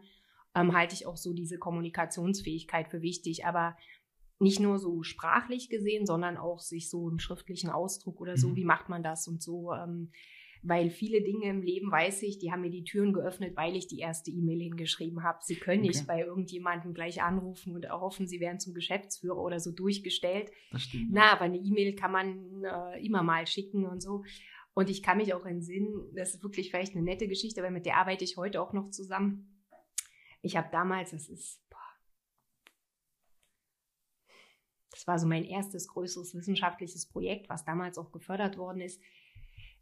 ähm, 0.56 0.76
halte 0.76 0.94
ich 0.94 1.08
auch 1.08 1.18
so 1.18 1.34
diese 1.34 1.58
Kommunikationsfähigkeit 1.58 2.90
für 2.90 3.02
wichtig. 3.02 3.44
Aber 3.46 3.76
nicht 4.40 4.60
nur 4.60 4.80
so 4.80 5.04
sprachlich 5.04 5.70
gesehen, 5.70 6.06
sondern 6.06 6.38
auch 6.38 6.60
sich 6.60 6.90
so 6.90 7.10
im 7.10 7.20
schriftlichen 7.20 7.70
Ausdruck 7.70 8.22
oder 8.22 8.38
so, 8.38 8.50
mhm. 8.50 8.56
wie 8.56 8.66
macht 8.66 8.90
man 8.90 9.04
das 9.04 9.28
und 9.28 9.42
so. 9.42 9.74
Ähm, 9.74 10.12
weil 10.62 10.90
viele 10.90 11.22
Dinge 11.22 11.50
im 11.50 11.62
Leben 11.62 11.90
weiß 11.90 12.24
ich, 12.24 12.38
die 12.40 12.52
haben 12.52 12.62
mir 12.62 12.70
die 12.70 12.84
Türen 12.84 13.14
geöffnet, 13.14 13.56
weil 13.56 13.76
ich 13.78 13.88
die 13.88 14.00
erste 14.00 14.30
E-Mail 14.30 14.60
hingeschrieben 14.60 15.24
habe. 15.24 15.40
Sie 15.42 15.56
können 15.56 15.80
okay. 15.80 15.88
nicht 15.88 16.08
bei 16.08 16.22
irgendjemandem 16.22 16.94
gleich 16.94 17.22
anrufen 17.22 17.76
und 17.76 17.90
hoffen, 17.90 18.28
sie 18.28 18.42
werden 18.42 18.60
zum 18.60 18.74
Geschäftsführer 18.74 19.38
oder 19.38 19.60
so 19.60 19.72
durchgestellt. 19.72 20.52
Das 20.72 20.84
stimmt. 20.84 21.12
Na, 21.12 21.32
aber 21.32 21.46
eine 21.46 21.58
E-Mail 21.58 21.96
kann 21.96 22.12
man 22.12 22.64
äh, 22.64 23.06
immer 23.06 23.24
mal 23.24 23.48
schicken 23.48 23.86
und 23.86 24.02
so. 24.02 24.24
Und 24.74 24.90
ich 24.90 25.02
kann 25.02 25.18
mich 25.18 25.34
auch 25.34 25.46
entsinnen, 25.46 26.12
das 26.16 26.36
ist 26.36 26.44
wirklich 26.44 26.70
vielleicht 26.70 26.94
eine 26.94 27.04
nette 27.04 27.28
Geschichte, 27.28 27.62
weil 27.64 27.72
mit 27.72 27.86
der 27.86 27.98
arbeite 27.98 28.24
ich 28.24 28.38
heute 28.38 28.62
auch 28.62 28.74
noch 28.74 28.90
zusammen. 28.90 29.66
Ich 30.42 30.56
habe 30.56 30.70
damals, 30.72 31.12
das 31.12 31.28
ist 31.30 31.62
Das 35.00 35.08
war 35.08 35.18
so 35.18 35.28
mein 35.28 35.46
erstes 35.46 35.88
größeres 35.88 36.36
wissenschaftliches 36.36 37.06
Projekt, 37.06 37.48
was 37.48 37.64
damals 37.64 37.98
auch 37.98 38.12
gefördert 38.12 38.58
worden 38.58 38.82
ist. 38.82 39.02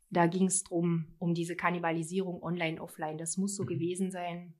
da 0.09 0.25
ging 0.27 0.45
es 0.45 0.63
drum 0.63 1.15
um 1.19 1.33
diese 1.33 1.55
Kannibalisierung 1.57 2.41
online, 2.41 2.79
offline. 2.81 3.17
Das 3.17 3.35
muss 3.35 3.55
so 3.57 3.63
Mhm. 3.63 3.67
gewesen 3.67 4.11
sein, 4.11 4.53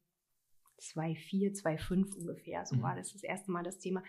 2004, 0.80 1.54
2005 1.54 2.15
ungefähr. 2.15 2.65
So 2.65 2.76
Mhm. 2.76 2.82
war 2.82 2.96
das 2.96 3.13
das 3.13 3.24
erste 3.24 3.52
Mal 3.52 3.63
das 3.63 3.78
Thema. 3.78 4.04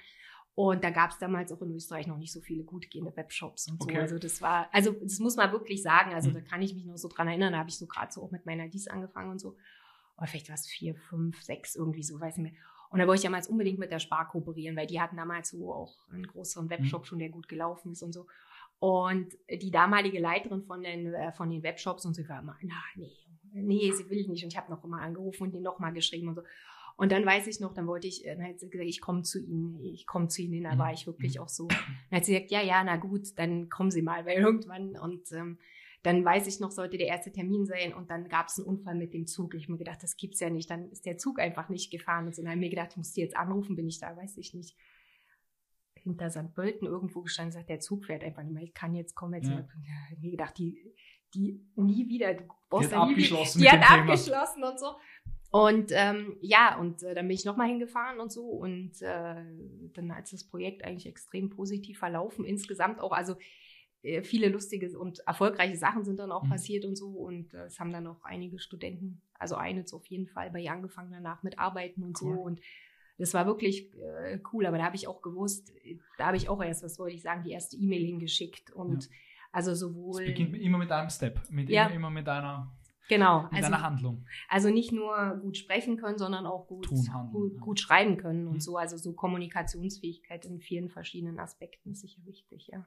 Und 0.54 0.82
da 0.82 0.90
gab 0.90 1.10
es 1.12 1.18
damals 1.18 1.52
auch 1.52 1.62
in 1.62 1.70
Österreich 1.70 2.08
noch 2.08 2.18
nicht 2.18 2.32
so 2.32 2.40
viele 2.40 2.64
gut 2.64 2.90
gehende 2.90 3.14
Webshops 3.14 3.68
und 3.70 3.80
so. 3.80 3.88
Okay. 3.88 3.98
Also 3.98 4.18
das 4.18 4.42
war, 4.42 4.68
also 4.74 4.90
das 4.92 5.20
muss 5.20 5.36
man 5.36 5.52
wirklich 5.52 5.82
sagen. 5.82 6.12
Also 6.12 6.30
Mhm. 6.30 6.34
da 6.34 6.40
kann 6.40 6.62
ich 6.62 6.74
mich 6.74 6.84
noch 6.86 6.96
so 6.96 7.06
dran 7.08 7.28
erinnern. 7.28 7.52
Da 7.52 7.60
habe 7.60 7.68
ich 7.70 7.78
so 7.78 7.86
gerade 7.86 8.10
so 8.12 8.22
auch 8.24 8.32
mit 8.32 8.44
meiner 8.44 8.66
Dies 8.68 8.88
angefangen 8.88 9.30
und 9.30 9.38
so. 9.38 9.56
Oder 10.16 10.26
vielleicht 10.26 10.48
war 10.48 10.56
es 10.56 10.66
vier, 10.66 10.96
fünf, 10.96 11.40
sechs 11.42 11.76
irgendwie 11.76 12.02
so, 12.02 12.18
weiß 12.18 12.38
nicht 12.38 12.52
mehr. 12.52 12.60
Und 12.90 12.98
da 13.00 13.06
wollte 13.06 13.20
ich 13.20 13.24
damals 13.24 13.48
unbedingt 13.48 13.78
mit 13.78 13.90
der 13.90 13.98
Spar 13.98 14.28
kooperieren, 14.28 14.76
weil 14.76 14.86
die 14.86 15.00
hatten 15.00 15.16
damals 15.16 15.50
so 15.50 15.72
auch 15.72 15.96
einen 16.10 16.26
größeren 16.26 16.70
Webshop 16.70 17.06
schon, 17.06 17.18
der 17.18 17.28
gut 17.28 17.48
gelaufen 17.48 17.92
ist 17.92 18.02
und 18.02 18.12
so. 18.12 18.26
Und 18.80 19.28
die 19.50 19.70
damalige 19.70 20.20
Leiterin 20.20 20.62
von 20.62 20.82
den, 20.82 21.12
äh, 21.12 21.32
von 21.32 21.50
den 21.50 21.62
Webshops 21.62 22.06
und 22.06 22.14
sie 22.14 22.28
war 22.28 22.40
immer, 22.40 22.56
na, 22.62 22.74
nee, 22.96 23.12
nee, 23.52 23.90
sie 23.92 24.08
will 24.08 24.26
nicht. 24.28 24.44
Und 24.44 24.52
ich 24.52 24.56
habe 24.56 24.70
noch 24.70 24.84
immer 24.84 25.00
angerufen 25.00 25.44
und 25.44 25.52
die 25.52 25.60
noch 25.60 25.78
mal 25.80 25.90
geschrieben 25.92 26.28
und 26.28 26.36
so. 26.36 26.42
Und 26.96 27.12
dann 27.12 27.24
weiß 27.26 27.46
ich 27.46 27.60
noch, 27.60 27.74
dann 27.74 27.86
wollte 27.86 28.08
ich, 28.08 28.24
dann 28.24 28.42
hat 28.42 28.58
sie 28.58 28.68
gesagt, 28.70 28.88
ich 28.88 29.00
komme 29.00 29.22
zu 29.22 29.38
Ihnen, 29.40 29.78
ich 29.84 30.06
komme 30.06 30.28
zu 30.28 30.42
Ihnen. 30.42 30.64
Da 30.64 30.74
Mhm. 30.74 30.78
war 30.78 30.92
ich 30.92 31.06
wirklich 31.06 31.38
auch 31.38 31.48
so. 31.48 31.68
Dann 31.68 32.18
hat 32.18 32.24
sie 32.24 32.32
gesagt, 32.34 32.50
ja, 32.50 32.60
ja, 32.62 32.82
na 32.84 32.96
gut, 32.96 33.38
dann 33.38 33.68
kommen 33.68 33.90
Sie 33.90 34.02
mal, 34.02 34.26
weil 34.26 34.38
irgendwann 34.38 34.96
und 34.96 35.30
ähm, 35.32 35.58
dann 36.02 36.24
weiß 36.24 36.46
ich 36.46 36.60
noch, 36.60 36.70
sollte 36.70 36.96
der 36.96 37.08
erste 37.08 37.32
Termin 37.32 37.66
sein 37.66 37.92
und 37.92 38.10
dann 38.10 38.28
gab 38.28 38.46
es 38.48 38.58
einen 38.58 38.68
Unfall 38.68 38.94
mit 38.94 39.12
dem 39.14 39.26
Zug. 39.26 39.54
Ich 39.54 39.64
hab 39.64 39.70
mir 39.70 39.78
gedacht, 39.78 40.02
das 40.02 40.16
gibt's 40.16 40.40
ja 40.40 40.48
nicht. 40.48 40.70
Dann 40.70 40.90
ist 40.90 41.06
der 41.06 41.18
Zug 41.18 41.40
einfach 41.40 41.68
nicht 41.68 41.90
gefahren. 41.90 42.26
Und 42.26 42.36
so, 42.36 42.42
dann 42.42 42.52
habe 42.52 42.58
ich 42.60 42.66
mir 42.66 42.70
gedacht, 42.70 42.90
ich 42.92 42.96
muss 42.98 43.12
die 43.12 43.20
jetzt 43.20 43.36
anrufen, 43.36 43.74
bin 43.74 43.88
ich 43.88 43.98
da, 43.98 44.16
weiß 44.16 44.36
ich 44.38 44.54
nicht. 44.54 44.76
Hinter 45.94 46.30
St. 46.30 46.54
Pölten 46.54 46.86
irgendwo 46.86 47.22
gestanden, 47.22 47.52
sagt, 47.52 47.68
der 47.68 47.80
Zug 47.80 48.04
fährt 48.04 48.22
einfach 48.22 48.44
nicht 48.44 48.54
mehr. 48.54 48.62
Ich 48.62 48.74
kann 48.74 48.94
jetzt 48.94 49.14
kommen. 49.16 49.34
Jetzt 49.34 49.48
Ja. 49.48 49.66
Ich 49.66 50.12
hab 50.12 50.20
mir 50.20 50.30
gedacht, 50.30 50.56
die, 50.56 50.94
die 51.34 51.60
nie 51.74 52.08
wieder, 52.08 52.34
du 52.34 52.44
Die 52.44 52.48
brauchst 52.70 52.92
hat 52.92 52.92
da 52.92 53.06
nie 53.06 53.16
wieder. 53.16 53.38
abgeschlossen 53.40 53.60
Die 53.60 53.70
hat 53.70 53.90
abgeschlossen 53.90 54.62
und 54.64 54.78
so. 54.78 54.96
Und 55.50 55.90
ähm, 55.92 56.36
ja, 56.42 56.78
und 56.78 57.02
äh, 57.02 57.14
dann 57.14 57.26
bin 57.26 57.34
ich 57.34 57.44
nochmal 57.44 57.68
hingefahren 57.68 58.20
und 58.20 58.30
so. 58.30 58.42
Und 58.44 59.02
äh, 59.02 59.44
dann 59.94 60.10
als 60.10 60.30
das 60.30 60.44
Projekt 60.44 60.84
eigentlich 60.84 61.06
extrem 61.06 61.50
positiv 61.50 61.98
verlaufen, 61.98 62.44
insgesamt 62.44 63.00
auch, 63.00 63.12
also 63.12 63.34
viele 64.22 64.48
lustige 64.48 64.96
und 64.98 65.18
erfolgreiche 65.26 65.76
Sachen 65.76 66.04
sind 66.04 66.18
dann 66.18 66.30
auch 66.32 66.44
Mhm. 66.44 66.50
passiert 66.50 66.84
und 66.84 66.96
so. 66.96 67.08
Und 67.10 67.52
äh, 67.54 67.64
es 67.64 67.78
haben 67.80 67.92
dann 67.92 68.06
auch 68.06 68.22
einige 68.24 68.58
Studenten, 68.58 69.20
also 69.34 69.56
eine 69.56 69.84
auf 69.92 70.06
jeden 70.06 70.26
Fall 70.28 70.50
bei 70.50 70.60
ihr 70.60 70.72
angefangen 70.72 71.10
danach 71.12 71.42
mit 71.42 71.58
Arbeiten 71.58 72.02
und 72.02 72.20
Cool. 72.22 72.34
so. 72.36 72.40
Und 72.42 72.60
das 73.18 73.34
war 73.34 73.46
wirklich 73.46 73.92
äh, 73.96 74.38
cool, 74.52 74.66
aber 74.66 74.78
da 74.78 74.84
habe 74.84 74.94
ich 74.96 75.08
auch 75.08 75.20
gewusst, 75.22 75.72
äh, 75.84 75.98
da 76.18 76.26
habe 76.26 76.36
ich 76.36 76.48
auch 76.48 76.62
erst, 76.62 76.84
was 76.84 76.98
wollte 77.00 77.16
ich 77.16 77.22
sagen, 77.22 77.42
die 77.42 77.50
erste 77.50 77.76
E-Mail 77.76 78.04
hingeschickt. 78.04 78.70
Und 78.70 79.08
also 79.50 79.74
sowohl. 79.74 80.22
Es 80.22 80.28
beginnt 80.28 80.54
immer 80.56 80.78
mit 80.78 80.92
einem 80.92 81.10
Step, 81.10 81.40
mit 81.50 81.68
Ja. 81.68 81.86
immer, 81.86 81.94
immer 81.96 82.10
mit 82.10 82.28
einer, 82.28 82.70
genau, 83.08 83.42
mit 83.44 83.54
also 83.54 83.66
einer 83.66 83.82
Handlung. 83.82 84.24
also 84.48 84.70
nicht 84.70 84.92
nur 84.92 85.36
gut 85.42 85.56
sprechen 85.56 85.96
können, 85.96 86.18
sondern 86.18 86.46
auch 86.46 86.68
gut, 86.68 86.84
Tun, 86.84 87.12
handeln, 87.12 87.32
gut, 87.32 87.54
ja. 87.54 87.60
gut 87.60 87.80
schreiben 87.80 88.16
können 88.18 88.46
und 88.46 88.54
Mhm. 88.56 88.60
so. 88.60 88.76
Also 88.76 88.96
so 88.96 89.12
Kommunikationsfähigkeit 89.14 90.44
in 90.44 90.60
vielen 90.60 90.88
verschiedenen 90.88 91.40
Aspekten 91.40 91.90
ist 91.92 92.02
sicher 92.02 92.24
wichtig, 92.24 92.68
ja. 92.68 92.86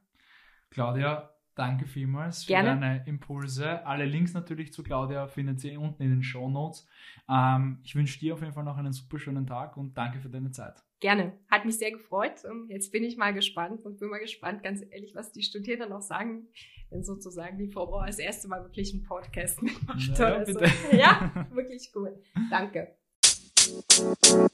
Claudia, 0.71 1.29
danke 1.53 1.85
vielmals 1.85 2.45
für 2.45 2.53
Gerne. 2.53 2.69
deine 2.79 3.03
Impulse. 3.05 3.85
Alle 3.85 4.05
Links 4.05 4.33
natürlich 4.33 4.71
zu 4.71 4.83
Claudia 4.83 5.27
findet 5.27 5.61
ihr 5.65 5.79
unten 5.79 6.01
in 6.01 6.09
den 6.09 6.23
Show 6.23 6.49
Notes. 6.49 6.87
Ähm, 7.29 7.79
ich 7.83 7.93
wünsche 7.93 8.17
dir 8.19 8.33
auf 8.33 8.39
jeden 8.41 8.53
Fall 8.53 8.63
noch 8.63 8.77
einen 8.77 8.93
super 8.93 9.19
schönen 9.19 9.45
Tag 9.45 9.75
und 9.75 9.97
danke 9.97 10.19
für 10.21 10.29
deine 10.29 10.51
Zeit. 10.51 10.81
Gerne. 11.01 11.33
Hat 11.49 11.65
mich 11.65 11.77
sehr 11.77 11.91
gefreut. 11.91 12.43
Ähm, 12.49 12.67
Jetzt 12.69 12.91
bin 12.93 13.03
ich 13.03 13.17
mal 13.17 13.33
gespannt 13.33 13.85
und 13.85 13.99
bin 13.99 14.09
mal 14.09 14.19
gespannt, 14.19 14.63
ganz 14.63 14.81
ehrlich, 14.89 15.13
was 15.13 15.33
die 15.33 15.43
Studierenden 15.43 15.89
noch 15.89 16.01
sagen, 16.01 16.47
wenn 16.89 17.03
sozusagen 17.03 17.57
die 17.57 17.67
Frau 17.67 17.85
Bauer 17.87 18.05
das 18.05 18.19
erste 18.19 18.47
Mal 18.47 18.63
wirklich 18.63 18.93
einen 18.93 19.03
Podcast 19.03 19.61
mitmacht. 19.61 20.17
Ja, 20.17 20.35
oder 20.37 20.45
so. 20.45 20.53
bitte. 20.57 20.71
Ja, 20.97 21.47
wirklich 21.51 21.91
cool. 21.95 22.17
Danke. 22.49 22.95